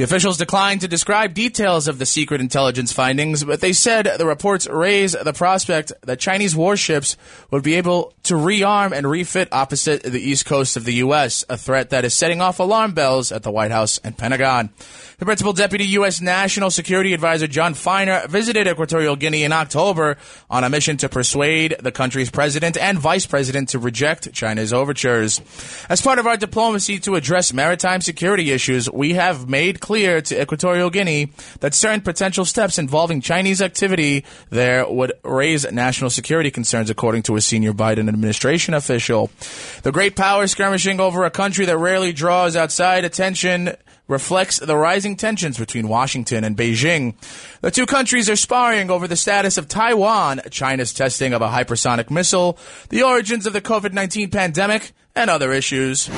[0.00, 4.24] The officials declined to describe details of the secret intelligence findings, but they said the
[4.24, 7.18] reports raise the prospect that Chinese warships
[7.50, 11.58] would be able to rearm and refit opposite the east coast of the U.S., a
[11.58, 14.70] threat that is setting off alarm bells at the White House and Pentagon.
[15.18, 16.22] The principal deputy U.S.
[16.22, 20.16] National Security Advisor Jon Finer visited Equatorial Guinea in October
[20.48, 25.42] on a mission to persuade the country's president and vice president to reject China's overtures.
[25.90, 30.40] As part of our diplomacy to address maritime security issues, we have made clear to
[30.40, 36.90] Equatorial Guinea that certain potential steps involving Chinese activity there would raise national security concerns,
[36.90, 39.32] according to a senior Biden administration official.
[39.82, 43.74] The great power skirmishing over a country that rarely draws outside attention
[44.06, 47.16] reflects the rising tensions between Washington and Beijing.
[47.60, 52.12] The two countries are sparring over the status of Taiwan, China's testing of a hypersonic
[52.12, 52.56] missile,
[52.90, 56.08] the origins of the COVID 19 pandemic, and other issues.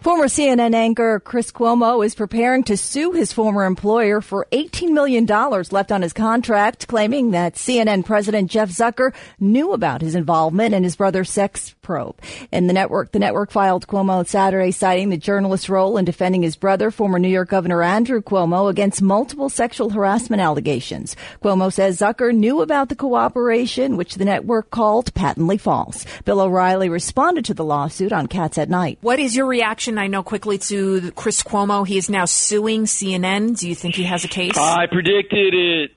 [0.00, 5.26] Former CNN anchor Chris Cuomo is preparing to sue his former employer for $18 million
[5.26, 10.84] left on his contract, claiming that CNN President Jeff Zucker knew about his involvement in
[10.84, 12.18] his brother's sex probe.
[12.50, 16.56] In the network, the network filed Cuomo Saturday, citing the journalist's role in defending his
[16.56, 21.14] brother, former New York Governor Andrew Cuomo, against multiple sexual harassment allegations.
[21.44, 26.06] Cuomo says Zucker knew about the cooperation, which the network called patently false.
[26.24, 28.96] Bill O'Reilly responded to the lawsuit on Cats at Night.
[29.02, 29.89] What is your reaction?
[29.98, 31.86] I know quickly to Chris Cuomo.
[31.86, 33.58] He is now suing CNN.
[33.58, 34.56] Do you think he has a case?
[34.56, 35.90] I predicted it.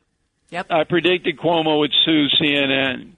[0.49, 0.67] Yep.
[0.69, 3.13] I predicted Cuomo would sue CNN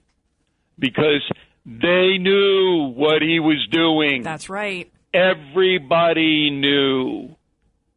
[0.78, 1.22] because
[1.66, 4.22] they knew what he was doing.
[4.22, 4.90] That's right.
[5.12, 7.36] Everybody knew.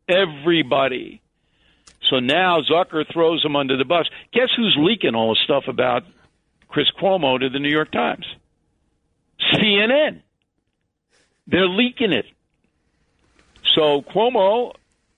[0.07, 1.21] Everybody.
[2.09, 4.09] So now Zucker throws him under the bus.
[4.33, 6.03] Guess who's leaking all the stuff about
[6.67, 8.25] Chris Cuomo to the New York Times?
[9.53, 10.21] CNN.
[11.47, 12.25] They're leaking it.
[13.75, 14.73] So Cuomo,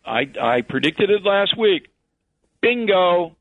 [0.06, 1.88] I, I predicted it last week.
[2.62, 3.36] Bingo.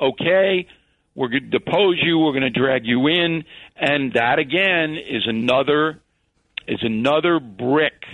[0.00, 0.66] Okay.
[1.14, 2.18] We're going to depose you.
[2.18, 3.44] We're going to drag you in.
[3.76, 6.00] And that again is another,
[6.66, 8.04] is another brick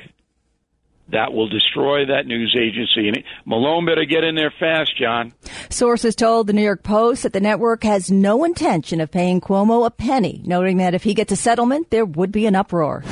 [1.11, 3.09] that will destroy that news agency.
[3.09, 5.33] And Malone better get in there fast, John.
[5.69, 9.87] Sources told the New York Post that the network has no intention of paying Cuomo
[9.87, 13.03] a penny, noting that if he gets a settlement, there would be an uproar.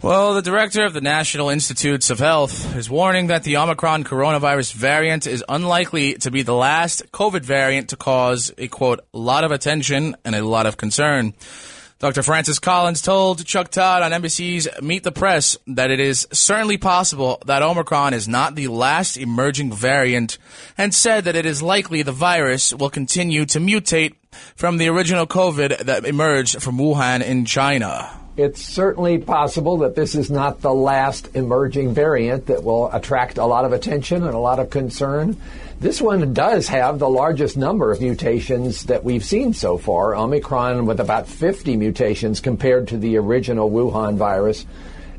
[0.00, 4.72] Well, the director of the National Institutes of Health is warning that the Omicron coronavirus
[4.74, 9.50] variant is unlikely to be the last COVID variant to cause a quote, lot of
[9.50, 11.34] attention and a lot of concern.
[11.98, 12.22] Dr.
[12.22, 17.42] Francis Collins told Chuck Todd on NBC's Meet the Press that it is certainly possible
[17.46, 20.38] that Omicron is not the last emerging variant
[20.78, 24.14] and said that it is likely the virus will continue to mutate
[24.54, 28.17] from the original COVID that emerged from Wuhan in China.
[28.38, 33.44] It's certainly possible that this is not the last emerging variant that will attract a
[33.44, 35.36] lot of attention and a lot of concern.
[35.80, 40.86] This one does have the largest number of mutations that we've seen so far, Omicron
[40.86, 44.64] with about 50 mutations compared to the original Wuhan virus.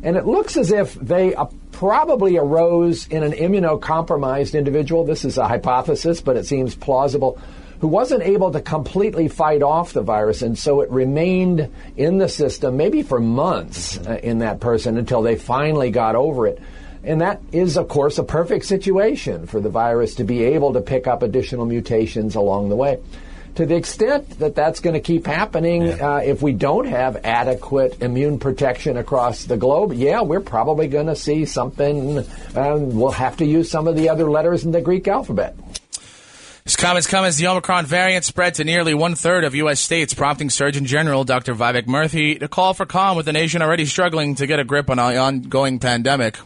[0.02, 5.04] And it looks as if they uh, probably arose in an immunocompromised individual.
[5.04, 7.38] This is a hypothesis, but it seems plausible
[7.80, 12.30] who wasn't able to completely fight off the virus, and so it remained in the
[12.30, 16.62] system maybe for months uh, in that person until they finally got over it.
[17.04, 20.82] And that is, of course, a perfect situation for the virus to be able to
[20.82, 23.00] pick up additional mutations along the way.
[23.56, 26.16] To the extent that that's going to keep happening, yeah.
[26.16, 31.08] uh, if we don't have adequate immune protection across the globe, yeah, we're probably going
[31.08, 32.20] to see something.
[32.56, 35.56] Um, we'll have to use some of the other letters in the Greek alphabet.
[36.64, 39.80] His comments come as the Omicron variant spread to nearly one third of U.S.
[39.80, 41.56] states, prompting Surgeon General Dr.
[41.56, 44.90] Vivek Murthy to call for calm with the nation already struggling to get a grip
[44.90, 46.38] on the ongoing pandemic.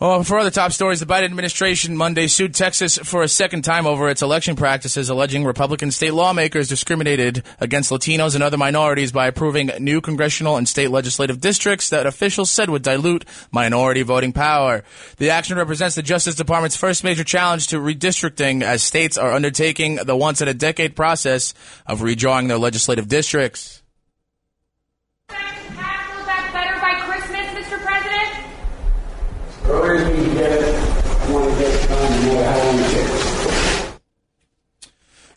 [0.00, 3.86] Well, for other top stories, the Biden administration Monday sued Texas for a second time
[3.86, 9.26] over its election practices, alleging Republican state lawmakers discriminated against Latinos and other minorities by
[9.26, 14.84] approving new congressional and state legislative districts that officials said would dilute minority voting power.
[15.18, 19.96] The action represents the Justice Department's first major challenge to redistricting as states are undertaking
[19.96, 21.52] the once in a decade process
[21.86, 23.82] of redrawing their legislative districts.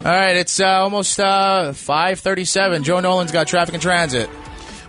[0.06, 2.84] All right, it's uh, almost uh, 537.
[2.84, 4.30] Joe Nolan's got traffic and transit.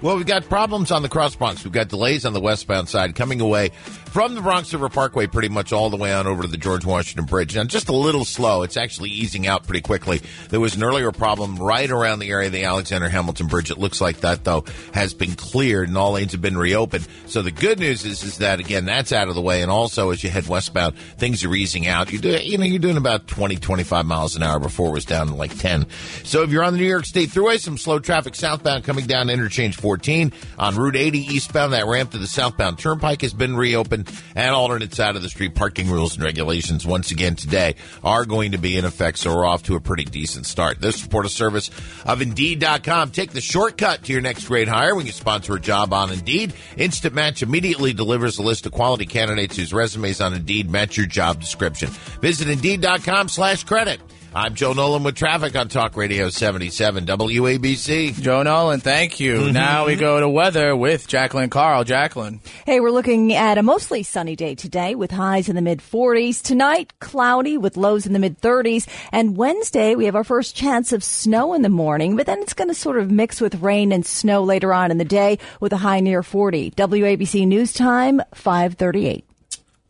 [0.03, 1.63] Well, we've got problems on the cross Bronx.
[1.63, 3.71] We've got delays on the westbound side coming away
[4.15, 6.85] from the Bronx River Parkway pretty much all the way on over to the George
[6.85, 7.57] Washington Bridge.
[7.57, 8.63] Now, just a little slow.
[8.63, 10.23] It's actually easing out pretty quickly.
[10.51, 13.73] There was an earlier problem right around the area of the Alexander Hamilton Bridge.
[13.73, 17.09] It looks like that, though, has been cleared and all lanes have been reopened.
[17.27, 19.63] So the good news is, is that, again, that's out of the way.
[19.63, 22.13] And also, as you head westbound, things are easing out.
[22.13, 25.05] You do, you know, you're doing about 20, 25 miles an hour before it was
[25.05, 25.87] down to like 10.
[26.23, 29.29] So if you're on the New York State Thruway, some slow traffic southbound coming down
[29.29, 31.73] interchange 14 on Route 80 eastbound.
[31.73, 34.04] That ramp to the southbound turnpike has been reopened
[34.35, 38.53] and alternate side of the street parking rules and regulations once again today are going
[38.53, 39.19] to be in effect.
[39.19, 40.81] So we're off to a pretty decent start.
[40.81, 41.71] This report a service
[42.05, 43.11] of Indeed.com.
[43.11, 46.55] Take the shortcut to your next great hire when you sponsor a job on Indeed.
[46.77, 51.07] Instant Match immediately delivers a list of quality candidates whose resumes on Indeed match your
[51.07, 51.89] job description.
[52.21, 54.01] Visit Indeed.com slash credit.
[54.37, 58.21] I'm Joe Nolan with traffic on Talk Radio 77 WABC.
[58.21, 59.37] Joe Nolan, thank you.
[59.43, 59.53] Mhm.
[59.53, 61.85] Now we go to weather with Jacqueline Carl.
[61.85, 62.41] Jacqueline.
[62.67, 66.43] Hey, we're looking at a mostly sunny day today with highs in the mid 40s.
[66.43, 68.89] Tonight, cloudy with lows in the mid 30s.
[69.13, 72.55] And Wednesday, we have our first chance of snow in the morning, but then it's
[72.55, 75.73] going to sort of mix with rain and snow later on in the day with
[75.73, 76.73] a high near 40.
[76.73, 79.25] WABC News Time, 538.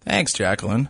[0.04, 0.88] Thanks, Jacqueline.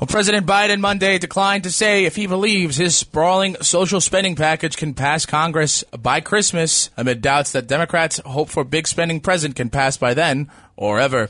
[0.00, 4.76] Well, President Biden Monday declined to say if he believes his sprawling social spending package
[4.76, 9.68] can pass Congress by Christmas amid doubts that Democrats hope for big spending president can
[9.68, 11.28] pass by then or ever.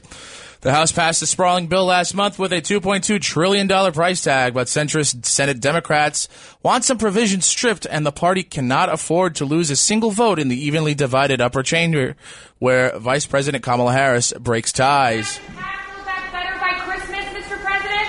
[0.63, 4.69] The House passed a sprawling bill last month with a $2.2 trillion price tag, but
[4.69, 6.29] centrist Senate Democrats
[6.63, 10.47] want some provisions stripped, and the party cannot afford to lose a single vote in
[10.47, 12.15] the evenly divided upper chamber,
[12.61, 15.41] where Vice President Kamala Harris breaks ties.
[16.31, 17.61] better by Christmas, Mr.
[17.61, 18.09] President?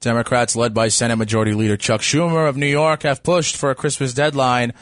[0.00, 3.74] Democrats, led by Senate Majority Leader Chuck Schumer of New York, have pushed for a
[3.74, 4.72] Christmas deadline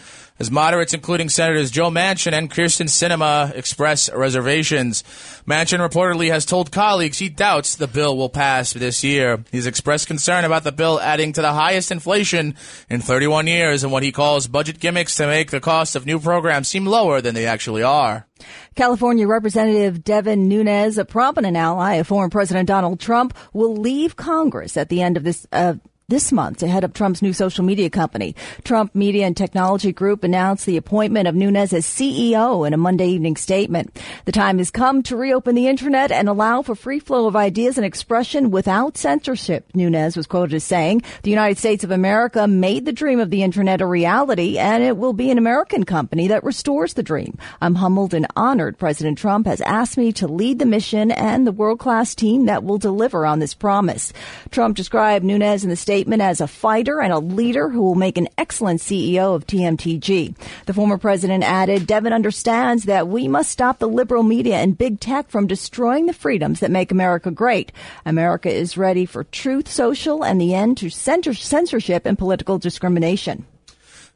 [0.41, 5.03] as moderates, including Senators Joe Manchin and Kyrsten Sinema, express reservations.
[5.47, 9.45] Manchin reportedly has told colleagues he doubts the bill will pass this year.
[9.53, 12.55] He's expressed concern about the bill adding to the highest inflation
[12.89, 16.19] in 31 years and what he calls budget gimmicks to make the cost of new
[16.19, 18.27] programs seem lower than they actually are.
[18.75, 24.79] California Representative Devin Nunes, a prominent ally of former President Donald Trump, will leave Congress
[24.79, 25.47] at the end of this.
[25.53, 25.75] Uh,
[26.11, 28.35] this month to head up Trump's new social media company.
[28.65, 33.07] Trump Media and Technology Group announced the appointment of Nunes as CEO in a Monday
[33.07, 33.99] evening statement.
[34.25, 37.79] The time has come to reopen the internet and allow for free flow of ideas
[37.79, 41.03] and expression without censorship, Nunes was quoted as saying.
[41.23, 44.97] The United States of America made the dream of the internet a reality and it
[44.97, 47.39] will be an American company that restores the dream.
[47.61, 51.53] I'm humbled and honored President Trump has asked me to lead the mission and the
[51.53, 54.13] world class team that will deliver on this promise.
[54.51, 58.17] Trump described Nunes in the statement as a fighter and a leader who will make
[58.17, 60.35] an excellent CEO of TMTG.
[60.65, 64.99] The former president added, Devin understands that we must stop the liberal media and big
[64.99, 67.71] tech from destroying the freedoms that make America great.
[68.07, 73.45] America is ready for truth social and the end to censorship and political discrimination.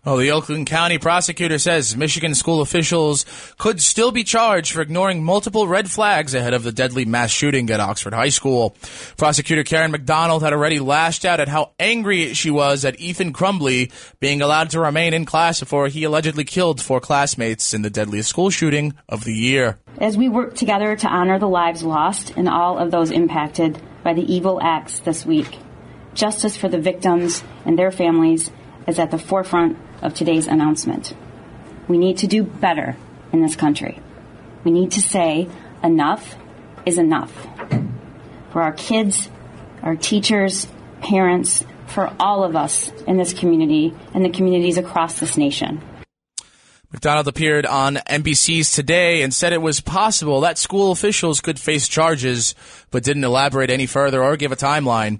[0.04, 3.24] Well, the Oakland County prosecutor says Michigan school officials
[3.56, 7.70] could still be charged for ignoring multiple red flags ahead of the deadly mass shooting
[7.70, 8.76] at Oxford High School.
[9.16, 13.90] Prosecutor Karen McDonald had already lashed out at how angry she was at Ethan Crumbley
[14.20, 18.28] being allowed to remain in class before he allegedly killed four classmates in the deadliest
[18.28, 19.78] school shooting of the year.
[20.02, 24.12] As we work together to honor the lives lost and all of those impacted by
[24.12, 25.58] the evil acts this week,
[26.12, 28.50] justice for the victims and their families
[28.86, 31.14] is at the forefront of today's announcement.
[31.88, 32.96] We need to do better
[33.32, 34.00] in this country.
[34.64, 35.48] We need to say
[35.82, 36.36] enough
[36.86, 37.32] is enough.
[38.50, 39.28] For our kids,
[39.82, 40.66] our teachers,
[41.00, 45.82] parents, for all of us in this community and the communities across this nation.
[46.94, 51.88] McDonald appeared on NBC's Today and said it was possible that school officials could face
[51.88, 52.54] charges,
[52.92, 55.18] but didn't elaborate any further or give a timeline.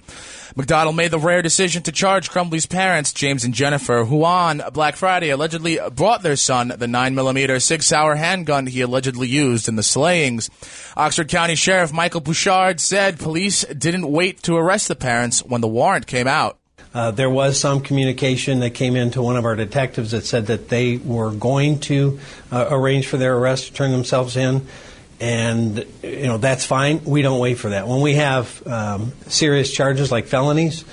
[0.55, 4.95] McDonald made the rare decision to charge Crumbley's parents, James and Jennifer, who on Black
[4.95, 9.83] Friday allegedly brought their son the 9mm SIG Sauer handgun he allegedly used in the
[9.83, 10.51] slayings.
[10.97, 15.66] Oxford County Sheriff Michael Bouchard said police didn't wait to arrest the parents when the
[15.66, 16.57] warrant came out.
[16.95, 20.47] Uh, there was some communication that came in to one of our detectives that said
[20.47, 22.20] that they were going to
[22.53, 24.64] uh, arrange for their arrest to turn themselves in.
[25.20, 27.05] And, you know, that's fine.
[27.05, 27.88] We don't wait for that.
[27.88, 30.84] When we have um, serious charges like felonies,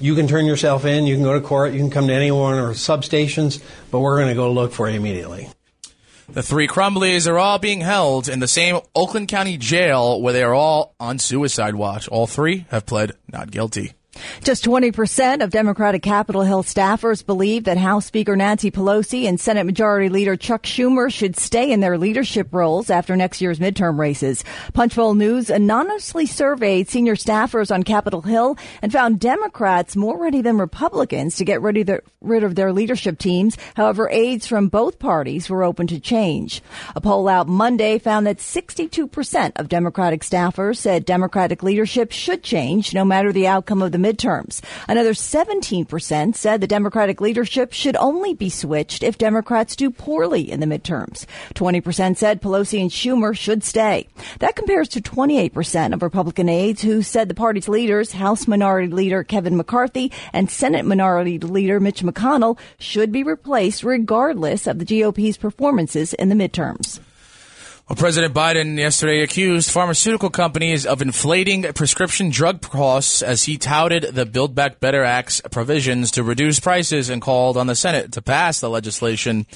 [0.00, 2.30] you can turn yourself in, you can go to court, you can come to any
[2.30, 5.50] one of our substations, but we're going to go look for you immediately.
[6.30, 10.42] The three Crumbleys are all being held in the same Oakland County jail where they
[10.42, 12.06] are all on suicide watch.
[12.08, 13.94] All three have pled not guilty.
[14.42, 19.64] Just 20% of Democratic Capitol Hill staffers believe that House Speaker Nancy Pelosi and Senate
[19.64, 24.44] Majority Leader Chuck Schumer should stay in their leadership roles after next year's midterm races.
[24.72, 30.58] Punchbowl News anonymously surveyed senior staffers on Capitol Hill and found Democrats more ready than
[30.58, 33.56] Republicans to get rid of their leadership teams.
[33.76, 36.62] However, aides from both parties were open to change.
[36.94, 42.94] A poll out Monday found that 62% of Democratic staffers said Democratic leadership should change
[42.94, 44.60] no matter the outcome of the midterms.
[44.88, 50.60] Another 17% said the Democratic leadership should only be switched if Democrats do poorly in
[50.60, 51.26] the midterms.
[51.54, 54.08] 20% said Pelosi and Schumer should stay.
[54.38, 59.24] That compares to 28% of Republican aides who said the party's leaders, House Minority Leader
[59.24, 65.36] Kevin McCarthy and Senate Minority Leader Mitch McConnell, should be replaced regardless of the GOP's
[65.36, 67.00] performances in the midterms.
[67.88, 74.14] Well, President Biden yesterday accused pharmaceutical companies of inflating prescription drug costs as he touted
[74.14, 78.20] the Build Back Better Act's provisions to reduce prices and called on the Senate to
[78.20, 79.46] pass the legislation.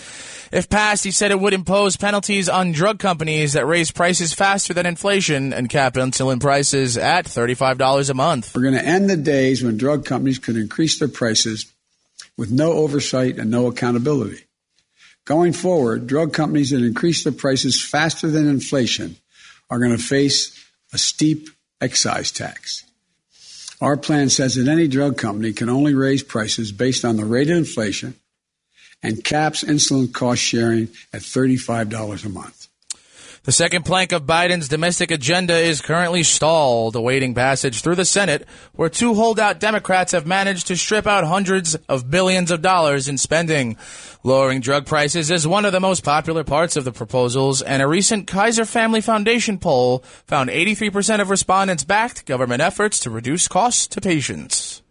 [0.51, 4.73] If passed, he said it would impose penalties on drug companies that raise prices faster
[4.73, 8.55] than inflation and cap insulin prices at $35 a month.
[8.55, 11.71] We're going to end the days when drug companies could increase their prices
[12.39, 14.47] with no oversight and no accountability.
[15.25, 19.17] Going forward, drug companies that increase their prices faster than inflation
[19.71, 20.59] are going to face
[20.93, 21.49] a steep
[21.81, 22.85] excise tax.
[23.81, 27.51] Our plan says that any drug company can only raise prices based on the rate
[27.51, 28.15] of inflation
[29.03, 32.69] and caps insulin cost sharing at $35 a month.
[33.45, 38.47] The second plank of Biden's domestic agenda is currently stalled, awaiting passage through the Senate,
[38.73, 43.19] where two holdout Democrats have managed to strip out hundreds of billions of dollars in
[43.19, 43.77] spending.
[44.25, 47.89] Lowering drug prices is one of the most popular parts of the proposals, and a
[47.89, 53.89] recent Kaiser Family Foundation poll found 83% of respondents backed government efforts to reduce costs
[53.89, 54.83] to patients.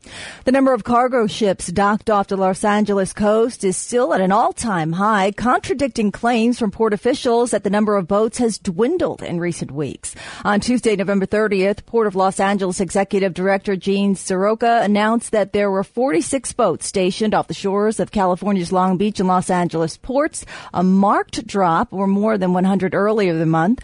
[0.46, 4.32] The number of cargo ships docked off the Los Angeles coast is still at an
[4.32, 9.40] all-time high, contradicting claims from port officials that the number of boats has dwindled in
[9.40, 10.16] recent weeks.
[10.44, 15.70] On Tuesday, November 30th, Port of Los Angeles Executive Director Gene Seroka announced that there
[15.70, 20.46] were 46 boats stationed off the shores of California's Long Beach and Los Angeles ports,
[20.74, 23.82] a marked drop or more than 100 earlier the month.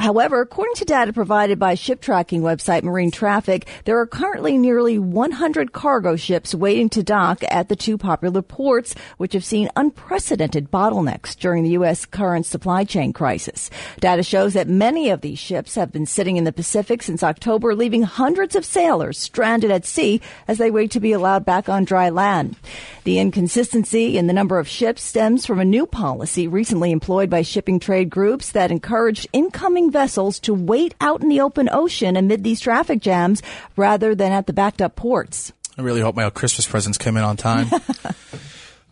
[0.00, 4.98] However, according to data provided by ship tracking website Marine Traffic, there are currently nearly
[4.98, 10.70] 100 cargo ships waiting to dock at the two popular ports, which have seen unprecedented
[10.70, 12.06] bottlenecks during the U.S.
[12.06, 13.68] current supply chain crisis.
[13.98, 17.74] Data shows that many of these ships have been sitting in the Pacific since October,
[17.74, 21.84] leaving hundreds of sailors stranded at sea as they wait to be allowed back on
[21.84, 22.56] dry land.
[23.04, 27.42] The inconsistency in the number of ships stems from a new policy recently employed by
[27.42, 32.44] shipping trade groups that encouraged incoming vessels to wait out in the open ocean amid
[32.44, 33.42] these traffic jams
[33.76, 35.52] rather than at the backed up ports.
[35.78, 37.68] I really hope my Christmas presents came in on time.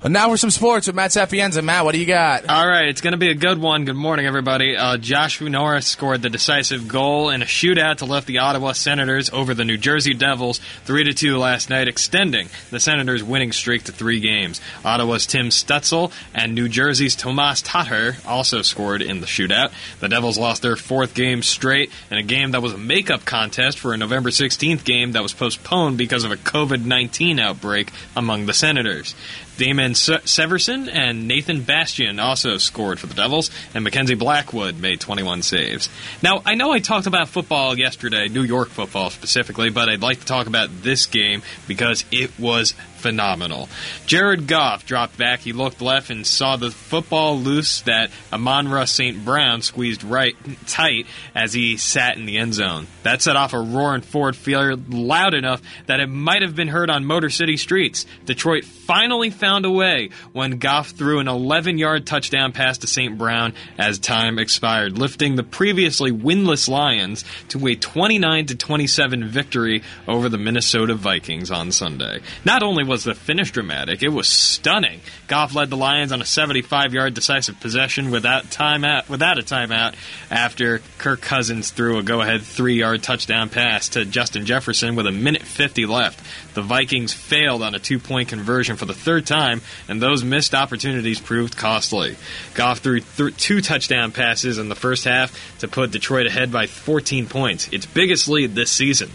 [0.00, 1.60] And now for some sports with Matt Sapienza.
[1.60, 2.48] Matt, what do you got?
[2.48, 3.84] All right, it's going to be a good one.
[3.84, 4.76] Good morning, everybody.
[4.76, 9.28] Uh, Josh Norris scored the decisive goal in a shootout to lift the Ottawa Senators
[9.30, 13.82] over the New Jersey Devils 3 to 2 last night, extending the Senators' winning streak
[13.84, 14.60] to three games.
[14.84, 19.72] Ottawa's Tim Stützle and New Jersey's Tomas Tatar also scored in the shootout.
[19.98, 23.80] The Devils lost their fourth game straight in a game that was a makeup contest
[23.80, 28.46] for a November 16th game that was postponed because of a COVID 19 outbreak among
[28.46, 29.16] the Senators.
[29.58, 35.42] Damon Severson and Nathan Bastian also scored for the Devils, and Mackenzie Blackwood made 21
[35.42, 35.90] saves.
[36.22, 40.20] Now, I know I talked about football yesterday, New York football specifically, but I'd like
[40.20, 43.68] to talk about this game because it was phenomenal.
[44.06, 45.40] Jared Goff dropped back.
[45.40, 49.24] He looked left and saw the football loose that Amon-Ra St.
[49.24, 50.36] Brown squeezed right
[50.66, 52.86] tight as he sat in the end zone.
[53.02, 56.68] That set off a roar in Ford Field loud enough that it might have been
[56.68, 58.06] heard on Motor City streets.
[58.24, 63.16] Detroit finally found a way when Goff threw an 11 yard touchdown pass to St.
[63.16, 70.28] Brown as time expired, lifting the previously winless Lions to a 29 27 victory over
[70.28, 72.20] the Minnesota Vikings on Sunday.
[72.44, 74.02] Not only was the finish dramatic.
[74.02, 75.00] It was stunning.
[75.26, 79.94] Goff led the Lions on a 75-yard decisive possession without timeout, without a timeout,
[80.30, 85.42] after Kirk Cousins threw a go-ahead three-yard touchdown pass to Justin Jefferson with a minute
[85.42, 86.20] 50 left.
[86.58, 91.20] The Vikings failed on a two-point conversion for the third time, and those missed opportunities
[91.20, 92.16] proved costly.
[92.54, 96.66] Goff threw th- two touchdown passes in the first half to put Detroit ahead by
[96.66, 99.08] 14 points, its biggest lead this season.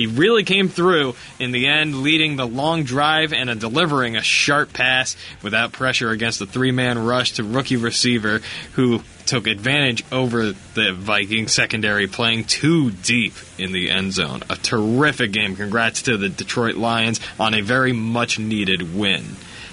[0.00, 4.22] He really came through in the end, leading the long drive and a delivering a
[4.22, 8.40] sharp pass without pressure against the three man rush to rookie receiver
[8.72, 14.42] who took advantage over the Viking secondary, playing too deep in the end zone.
[14.48, 15.54] A terrific game.
[15.54, 19.24] Congrats to the Detroit Lions on a very much needed win.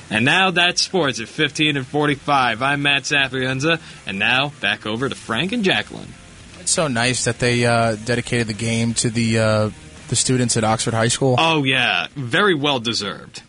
[0.10, 2.62] And now that's sports at 15 and 45.
[2.62, 6.14] I'm Matt Sapienza, and now back over to Frank and Jacqueline.
[6.60, 9.70] It's so nice that they uh, dedicated the game to the uh,
[10.08, 11.36] the students at Oxford High School.
[11.38, 13.42] Oh yeah, very well deserved.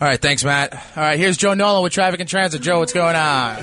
[0.00, 0.72] All right, thanks, Matt.
[0.74, 2.62] All right, here's Joe Nolan with traffic and transit.
[2.62, 3.62] Joe, what's going on?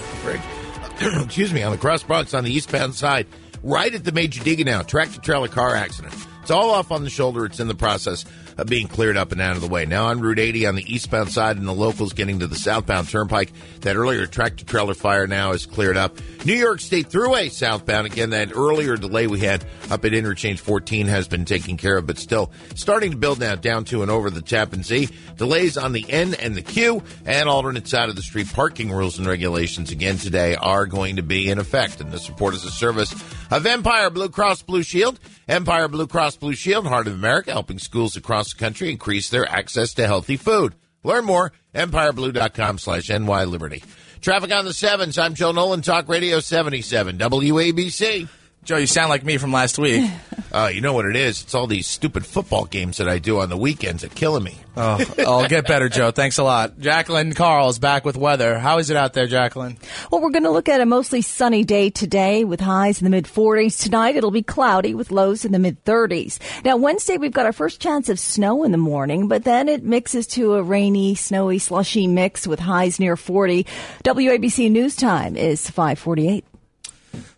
[1.23, 3.27] excuse me, on the Cross Bronx on the eastbound side,
[3.63, 6.13] right at the Major Deegan now, tractor trailer car accident.
[6.41, 7.45] It's all off on the shoulder.
[7.45, 8.23] It's in the process
[8.57, 9.85] of being cleared up and out of the way.
[9.85, 13.09] Now on Route 80 on the eastbound side and the locals getting to the southbound
[13.09, 13.51] turnpike.
[13.81, 16.17] That earlier tractor trailer fire now is cleared up.
[16.45, 18.07] New York State Thruway southbound.
[18.07, 22.07] Again, that earlier delay we had up at interchange 14 has been taken care of,
[22.07, 25.09] but still starting to build now down to and over the Tappan Zee.
[25.37, 29.17] Delays on the N and the Q and alternate side of the street parking rules
[29.19, 32.01] and regulations again today are going to be in effect.
[32.01, 33.13] And the support is a service
[33.51, 35.19] of Empire Blue Cross Blue Shield.
[35.47, 39.49] Empire Blue Cross Blue Shield, Heart of America, helping schools across the country increase their
[39.49, 40.75] access to healthy food.
[41.03, 43.81] Learn more, empireblue.com slash NY Liberty.
[44.19, 45.17] Traffic on the sevens.
[45.17, 48.27] I'm Joe Nolan, Talk Radio 77, WABC.
[48.67, 50.11] Joe, you sound like me from last week.
[50.49, 51.43] Uh, you know what it is?
[51.43, 54.57] It's all these stupid football games that I do on the weekends that killing me.
[54.77, 56.11] Oh, I'll get better, Joe.
[56.11, 56.79] Thanks a lot.
[56.79, 58.57] Jacqueline Carl is back with weather.
[58.57, 59.77] How is it out there, Jacqueline?
[60.09, 63.09] Well, we're going to look at a mostly sunny day today with highs in the
[63.09, 63.83] mid 40s.
[63.83, 66.39] Tonight it'll be cloudy with lows in the mid 30s.
[66.63, 69.83] Now, Wednesday we've got our first chance of snow in the morning, but then it
[69.83, 73.65] mixes to a rainy, snowy, slushy mix with highs near 40.
[74.05, 76.45] WABC News Time is 548.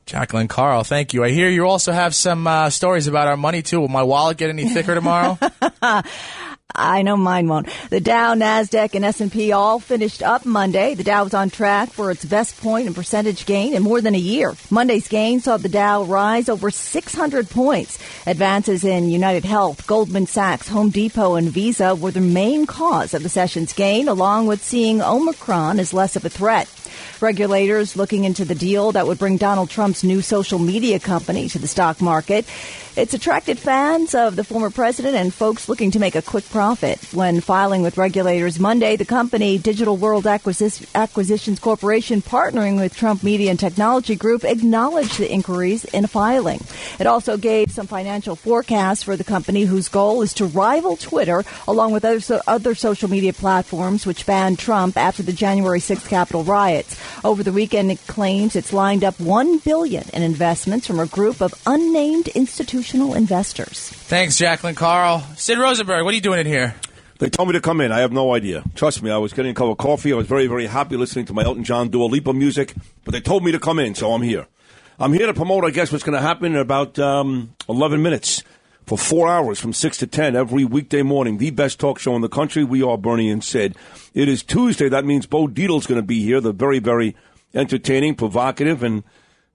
[0.09, 1.23] Jacqueline Carl, thank you.
[1.23, 3.79] I hear you also have some uh, stories about our money too.
[3.81, 5.37] Will my wallet get any thicker tomorrow?
[6.75, 7.67] I know mine won't.
[7.89, 10.93] The Dow, Nasdaq, and S&P all finished up Monday.
[10.93, 14.13] The Dow was on track for its best point and percentage gain in more than
[14.13, 14.55] a year.
[14.69, 17.97] Monday's gain saw the Dow rise over 600 points.
[18.27, 23.23] Advances in United Health, Goldman Sachs, Home Depot, and Visa were the main cause of
[23.23, 26.69] the session's gain, along with seeing Omicron as less of a threat.
[27.21, 31.59] Regulators looking into the deal that would bring Donald Trump's new social media company to
[31.59, 32.45] the stock market.
[32.99, 36.99] It's attracted fans of the former president and folks looking to make a quick profit.
[37.13, 43.23] When filing with regulators Monday, the company Digital World Acquis- Acquisitions Corporation, partnering with Trump
[43.23, 46.59] Media and Technology Group, acknowledged the inquiries in a filing.
[46.99, 51.45] It also gave some financial forecasts for the company, whose goal is to rival Twitter,
[51.69, 56.09] along with other, so- other social media platforms which banned Trump after the January 6th
[56.09, 56.97] Capitol riots.
[57.23, 61.39] Over the weekend, it claims it's lined up 1 billion in investments from a group
[61.39, 63.89] of unnamed institutions investors.
[63.89, 65.19] Thanks, Jacqueline Carl.
[65.35, 66.75] Sid Rosenberg, what are you doing in here?
[67.19, 67.91] They told me to come in.
[67.91, 68.63] I have no idea.
[68.75, 70.11] Trust me, I was getting a cup of coffee.
[70.13, 72.73] I was very, very happy listening to my Elton John Dua Lipa music,
[73.03, 74.47] but they told me to come in, so I'm here.
[74.99, 78.43] I'm here to promote, I guess, what's going to happen in about um, 11 minutes
[78.85, 81.37] for four hours from 6 to 10 every weekday morning.
[81.37, 82.63] The best talk show in the country.
[82.63, 83.75] We are Bernie and Sid.
[84.13, 84.89] It is Tuesday.
[84.89, 86.41] That means Bo Dietl's going to be here.
[86.41, 87.15] The very, very
[87.53, 89.03] entertaining, provocative, and,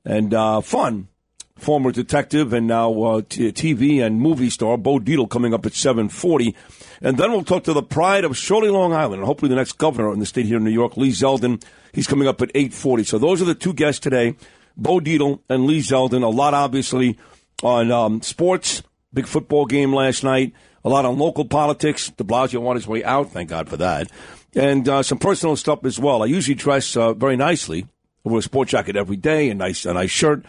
[0.04, 1.08] and uh, fun
[1.56, 5.72] former detective and now uh, t- TV and movie star Bo Dietl coming up at
[5.72, 6.54] 7:40,
[7.00, 9.78] and then we'll talk to the pride of Shirley, Long Island, and hopefully the next
[9.78, 11.62] governor in the state here in New York, Lee Zeldin.
[11.92, 13.06] He's coming up at 8:40.
[13.06, 14.36] So those are the two guests today,
[14.76, 16.22] Bo Dietl and Lee Zeldin.
[16.22, 17.18] A lot, obviously,
[17.62, 18.82] on um, sports.
[19.12, 20.52] Big football game last night.
[20.84, 22.10] A lot on local politics.
[22.10, 23.30] De Blasio on his way out.
[23.30, 24.10] Thank God for that.
[24.56, 26.22] And uh, some personal stuff as well.
[26.22, 27.86] I usually dress uh, very nicely.
[28.26, 30.44] I wear a sport jacket every day, a nice, a nice shirt.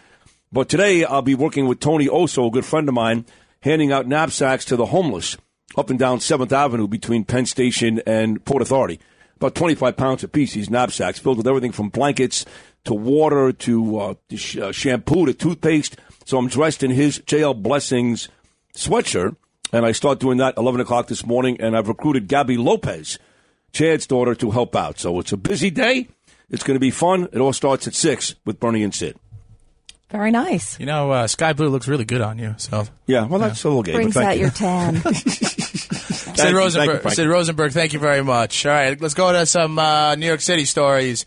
[0.55, 3.25] But today I'll be working with Tony Oso, a good friend of mine,
[3.59, 5.35] handing out knapsacks to the homeless
[5.75, 9.01] up and down 7th Avenue between Penn Station and Port Authority.
[9.35, 12.45] About 25 pounds apiece, these knapsacks filled with everything from blankets
[12.85, 14.13] to water to uh,
[14.61, 15.97] uh, shampoo to toothpaste.
[16.23, 18.29] So I'm dressed in his JL Blessings
[18.77, 19.35] sweatshirt,
[19.73, 23.19] and I start doing that 11 o'clock this morning, and I've recruited Gabby Lopez,
[23.73, 24.99] Chad's daughter, to help out.
[24.99, 26.07] So it's a busy day.
[26.49, 27.27] It's going to be fun.
[27.33, 29.17] It all starts at 6 with Bernie and Sid.
[30.15, 30.79] Very nice.
[30.79, 32.55] You know, uh, sky blue looks really good on you.
[32.57, 33.67] So yeah, well, that's yeah.
[33.67, 33.93] a little gay.
[33.93, 34.95] Brings out your tan.
[36.25, 37.09] Sid Thank you, you, Rosenberg.
[37.11, 38.65] Sid Rosenberg, thank you very much.
[38.65, 41.25] All right, let's go to some uh, New York City stories.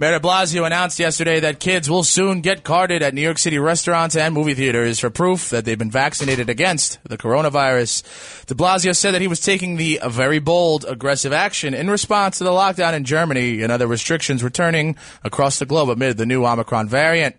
[0.00, 3.58] Mayor de Blasio announced yesterday that kids will soon get carded at New York City
[3.58, 8.46] restaurants and movie theaters for proof that they've been vaccinated against the coronavirus.
[8.46, 12.44] De Blasio said that he was taking the very bold, aggressive action in response to
[12.44, 16.88] the lockdown in Germany and other restrictions returning across the globe amid the new Omicron
[16.88, 17.34] variant.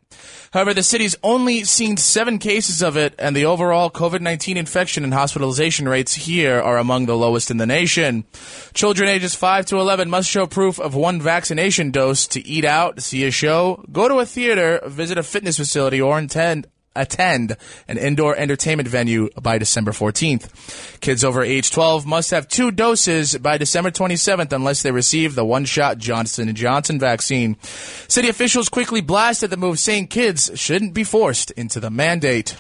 [0.52, 5.04] However, the city's only seen seven cases of it, and the overall COVID 19 infection
[5.04, 8.26] and hospitalization rates here are among the lowest in the nation.
[8.74, 13.02] Children ages 5 to 11 must show proof of one vaccination dose to eat out,
[13.02, 17.56] see a show, go to a theater, visit a fitness facility, or attend attend
[17.88, 21.00] an indoor entertainment venue by December 14th.
[21.00, 25.46] Kids over age 12 must have two doses by December 27th unless they receive the
[25.46, 27.58] one-shot Johnson & Johnson vaccine.
[27.62, 32.56] City officials quickly blasted the move saying kids shouldn't be forced into the mandate.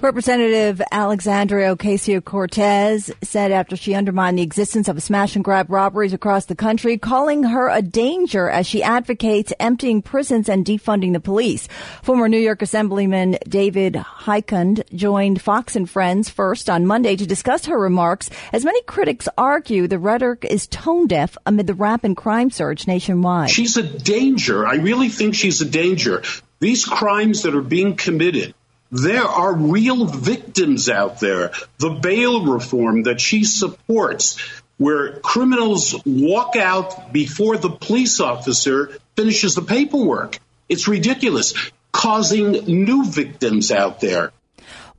[0.00, 6.12] Representative Alexandria Ocasio Cortez said after she undermined the existence of smash and grab robberies
[6.12, 11.20] across the country, calling her a danger as she advocates emptying prisons and defunding the
[11.20, 11.68] police.
[12.02, 17.66] Former New York Assemblyman David Hikind joined Fox and Friends first on Monday to discuss
[17.66, 22.50] her remarks, as many critics argue the rhetoric is tone deaf amid the rampant crime
[22.50, 23.50] surge nationwide.
[23.50, 24.66] She's a danger.
[24.66, 26.22] I really think she's a danger.
[26.60, 28.54] These crimes that are being committed,
[28.90, 31.52] there are real victims out there.
[31.78, 34.38] The bail reform that she supports,
[34.78, 40.38] where criminals walk out before the police officer finishes the paperwork.
[40.68, 41.54] It's ridiculous,
[41.92, 44.32] causing new victims out there.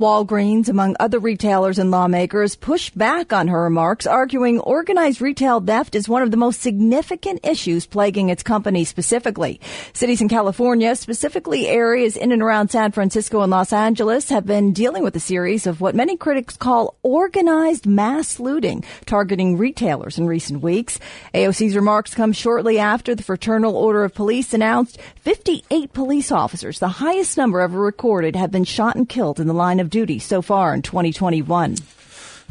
[0.01, 5.93] Walgreens, among other retailers and lawmakers, pushed back on her remarks, arguing organized retail theft
[5.93, 9.61] is one of the most significant issues plaguing its company specifically.
[9.93, 14.73] Cities in California, specifically areas in and around San Francisco and Los Angeles, have been
[14.73, 20.25] dealing with a series of what many critics call organized mass looting, targeting retailers in
[20.25, 20.97] recent weeks.
[21.35, 26.87] AOC's remarks come shortly after the Fraternal Order of Police announced 58 police officers, the
[26.87, 30.41] highest number ever recorded, have been shot and killed in the line of duty so
[30.41, 31.75] far in 2021.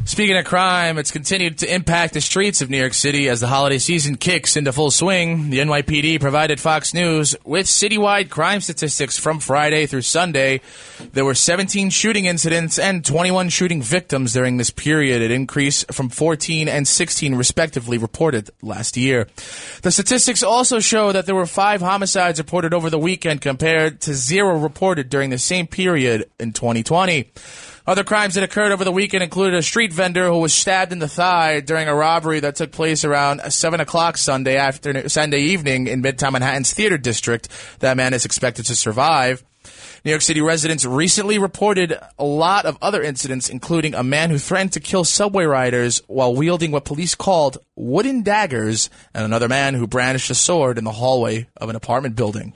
[0.03, 3.47] Speaking of crime, it's continued to impact the streets of New York City as the
[3.47, 5.51] holiday season kicks into full swing.
[5.51, 10.61] The NYPD provided Fox News with citywide crime statistics from Friday through Sunday.
[11.13, 16.09] There were 17 shooting incidents and 21 shooting victims during this period, an increase from
[16.09, 19.27] 14 and 16 respectively reported last year.
[19.83, 24.15] The statistics also show that there were five homicides reported over the weekend compared to
[24.15, 27.31] zero reported during the same period in 2020.
[27.91, 30.99] Other crimes that occurred over the weekend included a street vendor who was stabbed in
[30.99, 35.87] the thigh during a robbery that took place around seven o'clock Sunday afternoon, Sunday evening
[35.87, 37.49] in Midtown Manhattan's Theater District.
[37.79, 39.43] That man is expected to survive.
[40.05, 44.37] New York City residents recently reported a lot of other incidents, including a man who
[44.37, 49.73] threatened to kill subway riders while wielding what police called wooden daggers, and another man
[49.73, 52.53] who brandished a sword in the hallway of an apartment building.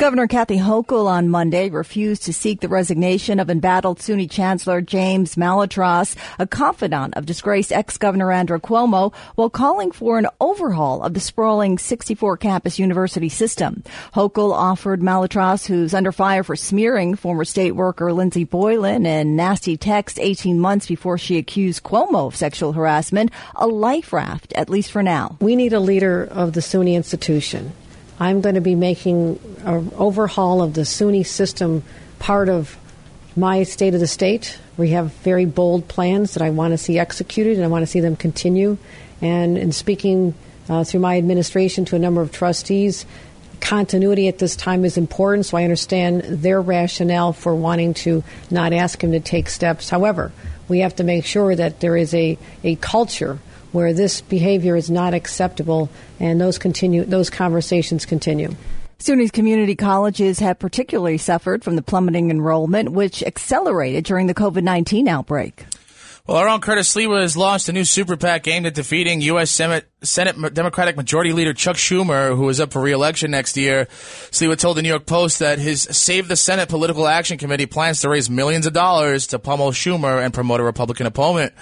[0.00, 5.34] Governor Kathy Hochul on Monday refused to seek the resignation of embattled SUNY Chancellor James
[5.34, 11.20] Malatras, a confidant of disgraced ex-governor Andrew Cuomo, while calling for an overhaul of the
[11.20, 13.84] sprawling 64-campus university system.
[14.14, 19.76] Hochul offered Malatras, who's under fire for smearing former state worker Lindsey Boylan in nasty
[19.76, 24.92] text 18 months before she accused Cuomo of sexual harassment, a life raft, at least
[24.92, 25.36] for now.
[25.42, 27.74] We need a leader of the SUNY institution.
[28.20, 31.82] I'm going to be making an overhaul of the SUNY system
[32.18, 32.76] part of
[33.34, 34.58] my state of the state.
[34.76, 37.86] We have very bold plans that I want to see executed and I want to
[37.86, 38.76] see them continue.
[39.22, 40.34] And in speaking
[40.68, 43.06] uh, through my administration to a number of trustees,
[43.60, 48.74] continuity at this time is important, so I understand their rationale for wanting to not
[48.74, 49.88] ask him to take steps.
[49.88, 50.30] However,
[50.68, 53.38] we have to make sure that there is a, a culture
[53.72, 58.54] where this behavior is not acceptable and those continue those conversations continue.
[58.98, 64.62] SUNY's community colleges have particularly suffered from the plummeting enrollment, which accelerated during the COVID
[64.62, 65.64] 19 outbreak.
[66.26, 69.50] Well, our own Curtis Sliwa has launched a new super PAC aimed at defeating U.S.
[69.50, 73.86] Senate, Senate Democratic Majority Leader Chuck Schumer, who is up for re-election next year.
[74.30, 78.00] Sliwa told the New York Post that his Save the Senate Political Action Committee plans
[78.00, 81.52] to raise millions of dollars to pummel Schumer and promote a Republican opponent.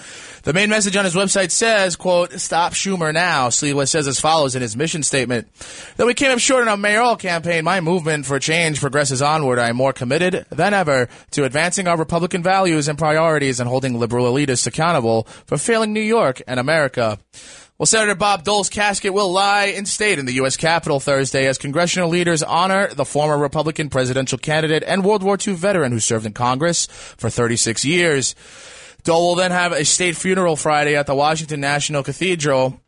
[0.45, 3.49] The main message on his website says, quote, stop Schumer now.
[3.49, 5.49] Sliwa says as follows in his mission statement.
[5.97, 9.59] Though we came up short in our mayoral campaign, my movement for change progresses onward.
[9.59, 13.99] I am more committed than ever to advancing our Republican values and priorities and holding
[13.99, 17.19] liberal elitists accountable for failing New York and America.
[17.79, 20.57] Well, Senator Bob Dole's casket will lie in state in the U.S.
[20.57, 25.55] Capitol Thursday as congressional leaders honor the former Republican presidential candidate and World War II
[25.55, 28.35] veteran who served in Congress for 36 years.
[29.05, 32.81] Dole will then have a state funeral Friday at the Washington National Cathedral.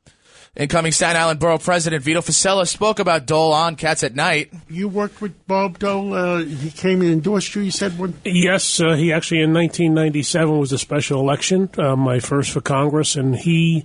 [0.56, 4.52] Incoming Staten Island Borough President Vito Fossella spoke about Dole on Cats at Night.
[4.68, 6.12] You worked with Bob Dole.
[6.12, 7.62] Uh, he came and endorsed you.
[7.62, 8.14] You said one.
[8.24, 13.14] Yes, uh, he actually in 1997 was a special election, uh, my first for Congress,
[13.14, 13.84] and he,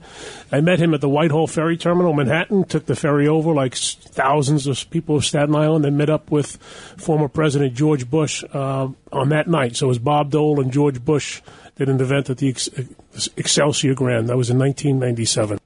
[0.51, 2.63] I met him at the Whitehall Ferry Terminal, Manhattan.
[2.63, 6.57] Took the ferry over, like thousands of people of Staten Island, and met up with
[6.97, 9.75] former President George Bush uh, on that night.
[9.75, 11.43] So it was Bob Dole and George Bush
[11.75, 12.69] did an event at the Ex-
[13.37, 14.29] Excelsior Grand.
[14.29, 15.59] That was in 1997.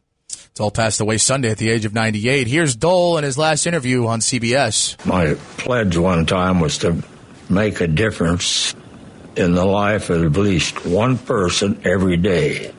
[0.56, 2.47] Dole passed away Sunday at the age of 98.
[2.47, 5.04] Here's Dole in his last interview on CBS.
[5.06, 7.02] My pledge one time was to
[7.50, 8.76] make a difference
[9.36, 12.74] in the life of at least one person every day.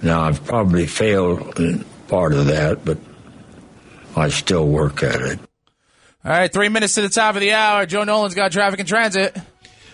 [0.00, 2.98] Now, I've probably failed in part of that, but
[4.16, 5.38] I still work at it.
[6.24, 7.86] All right, three minutes to the top of the hour.
[7.86, 9.36] Joe Nolan's got traffic and transit.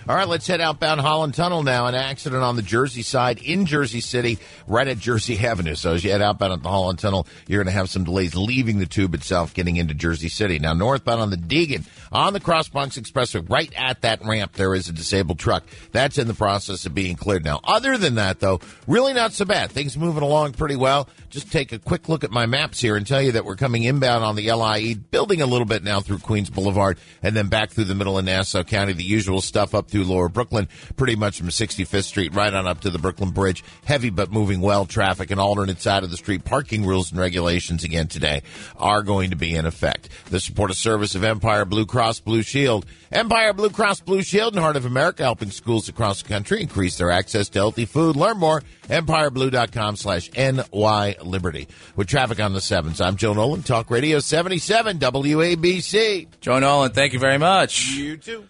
[0.07, 1.87] All right, let's head outbound Holland Tunnel now.
[1.87, 5.75] An accident on the Jersey side in Jersey City, right at Jersey Avenue.
[5.77, 8.35] So as you head outbound at the Holland Tunnel, you're going to have some delays
[8.35, 10.59] leaving the tube itself, getting into Jersey City.
[10.59, 14.75] Now, northbound on the Deegan, on the Cross Bronx Expressway, right at that ramp, there
[14.75, 15.65] is a disabled truck.
[15.93, 17.61] That's in the process of being cleared now.
[17.65, 19.71] Other than that, though, really not so bad.
[19.71, 21.09] Things moving along pretty well.
[21.31, 23.85] Just take a quick look at my maps here and tell you that we're coming
[23.85, 27.71] inbound on the LIE, building a little bit now through Queens Boulevard, and then back
[27.71, 28.93] through the middle of Nassau County.
[28.93, 32.81] The usual stuff up through Lower Brooklyn, pretty much from 65th Street right on up
[32.81, 33.63] to the Brooklyn Bridge.
[33.85, 35.31] Heavy but moving well traffic.
[35.31, 38.43] and alternate side of the street parking rules and regulations again today
[38.77, 40.09] are going to be in effect.
[40.31, 42.87] The support of service of Empire Blue Cross Blue Shield.
[43.13, 46.99] Empire Blue Cross Blue Shield and Heart of America helping schools across the country increase
[46.99, 48.17] their access to healthy food.
[48.17, 51.69] Learn more, empireblue.com slash NY Liberty.
[51.95, 56.27] With traffic on the sevens, I'm Joe Nolan, Talk Radio 77 WABC.
[56.41, 57.91] Joe Nolan, thank you very much.
[57.93, 58.45] You too.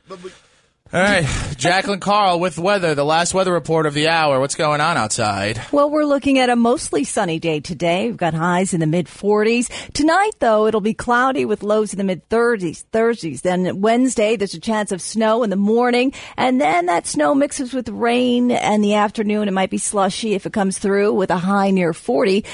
[0.95, 1.27] All right,
[1.57, 4.39] Jacqueline Carl with weather, the last weather report of the hour.
[4.39, 5.61] What's going on outside?
[5.73, 8.07] Well, we're looking at a mostly sunny day today.
[8.07, 9.93] We've got highs in the mid 40s.
[9.93, 12.85] Tonight, though, it'll be cloudy with lows in the mid 30s.
[12.93, 13.43] Thursdays.
[13.43, 17.75] Then Wednesday, there's a chance of snow in the morning, and then that snow mixes
[17.75, 21.39] with rain, and the afternoon it might be slushy if it comes through with a
[21.39, 22.45] high near 40.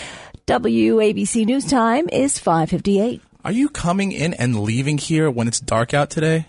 [0.47, 3.20] WABC News Time is 5:58.
[3.45, 6.47] Are you coming in and leaving here when it's dark out today?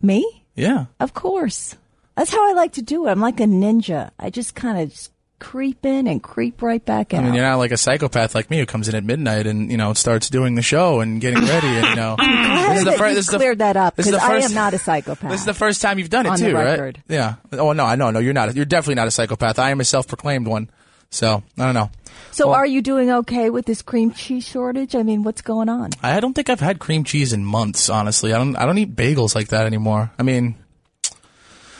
[0.00, 0.43] Me?
[0.54, 0.86] Yeah.
[1.00, 1.76] Of course.
[2.16, 3.10] That's how I like to do it.
[3.10, 4.10] I'm like a ninja.
[4.18, 5.08] I just kind of
[5.40, 7.20] creep in and creep right back out.
[7.20, 9.70] I mean, you're not like a psychopath like me who comes in at midnight and
[9.70, 11.66] you know starts doing the show and getting ready.
[11.66, 14.48] And you know, Glad that you this is the- cleared that up because I first-
[14.50, 15.30] am not a psychopath.
[15.30, 16.96] This is the first time you've done it On too, the right?
[17.08, 17.34] Yeah.
[17.52, 18.10] Oh no, I know.
[18.10, 18.54] No, you're not.
[18.54, 19.58] You're definitely not a psychopath.
[19.58, 20.70] I am a self-proclaimed one.
[21.10, 21.90] So I don't know.
[22.32, 24.94] So, Well- are you doing okay with this cream cheese shortage?
[24.96, 25.90] I mean, what's going on?
[26.02, 27.88] I don't think I've had cream cheese in months.
[27.88, 28.56] Honestly, I don't.
[28.56, 30.10] I don't eat bagels like that anymore.
[30.18, 30.56] I mean,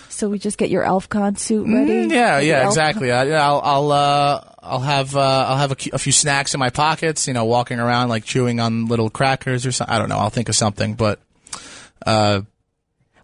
[0.08, 2.06] So we just get your ElfCon suit ready.
[2.06, 3.10] Mm, yeah, yeah, Elf- exactly.
[3.10, 6.70] I, I'll, I'll, uh, I'll have, uh, I'll have a, a few snacks in my
[6.70, 7.26] pockets.
[7.26, 9.92] You know, walking around like chewing on little crackers or something.
[9.92, 10.18] I don't know.
[10.18, 11.18] I'll think of something, but.
[12.06, 12.42] Uh,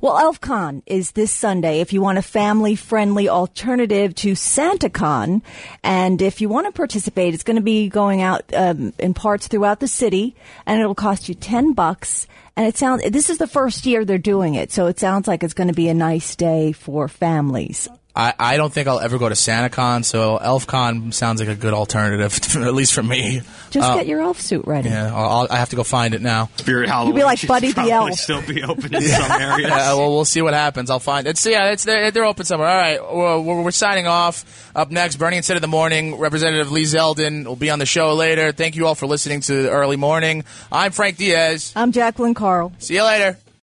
[0.03, 1.81] Well, ElfCon is this Sunday.
[1.81, 5.43] If you want a family-friendly alternative to SantaCon,
[5.85, 9.47] and if you want to participate, it's going to be going out um, in parts
[9.47, 10.35] throughout the city,
[10.65, 12.27] and it'll cost you ten bucks.
[12.57, 15.45] And it sounds this is the first year they're doing it, so it sounds like
[15.45, 17.87] it's going to be a nice day for families.
[18.15, 21.73] I, I don't think I'll ever go to SantaCon, so ElfCon sounds like a good
[21.73, 23.41] alternative, at least for me.
[23.71, 24.89] Just Uh, get your elf suit ready.
[24.89, 26.51] Yeah, I'll, I'll- I have to go find it now.
[26.57, 28.15] Spirit You'll be like Buddy the probably Elf.
[28.15, 29.71] still be open in some areas.
[29.71, 30.91] Yeah, well, we'll see what happens.
[30.91, 31.31] I'll find it.
[31.31, 32.69] it's yeah, it's they're, they're open somewhere.
[32.69, 34.45] All right, we're, we're, we're signing off.
[34.75, 36.19] Up next, Bernie and Sid of the morning.
[36.19, 38.51] Representative Lee Zeldin will be on the show later.
[38.53, 40.45] Thank you all for listening to the early morning.
[40.73, 41.73] I'm Frank Diaz.
[41.77, 42.73] I'm Jacqueline Carl.
[42.81, 43.39] See you later.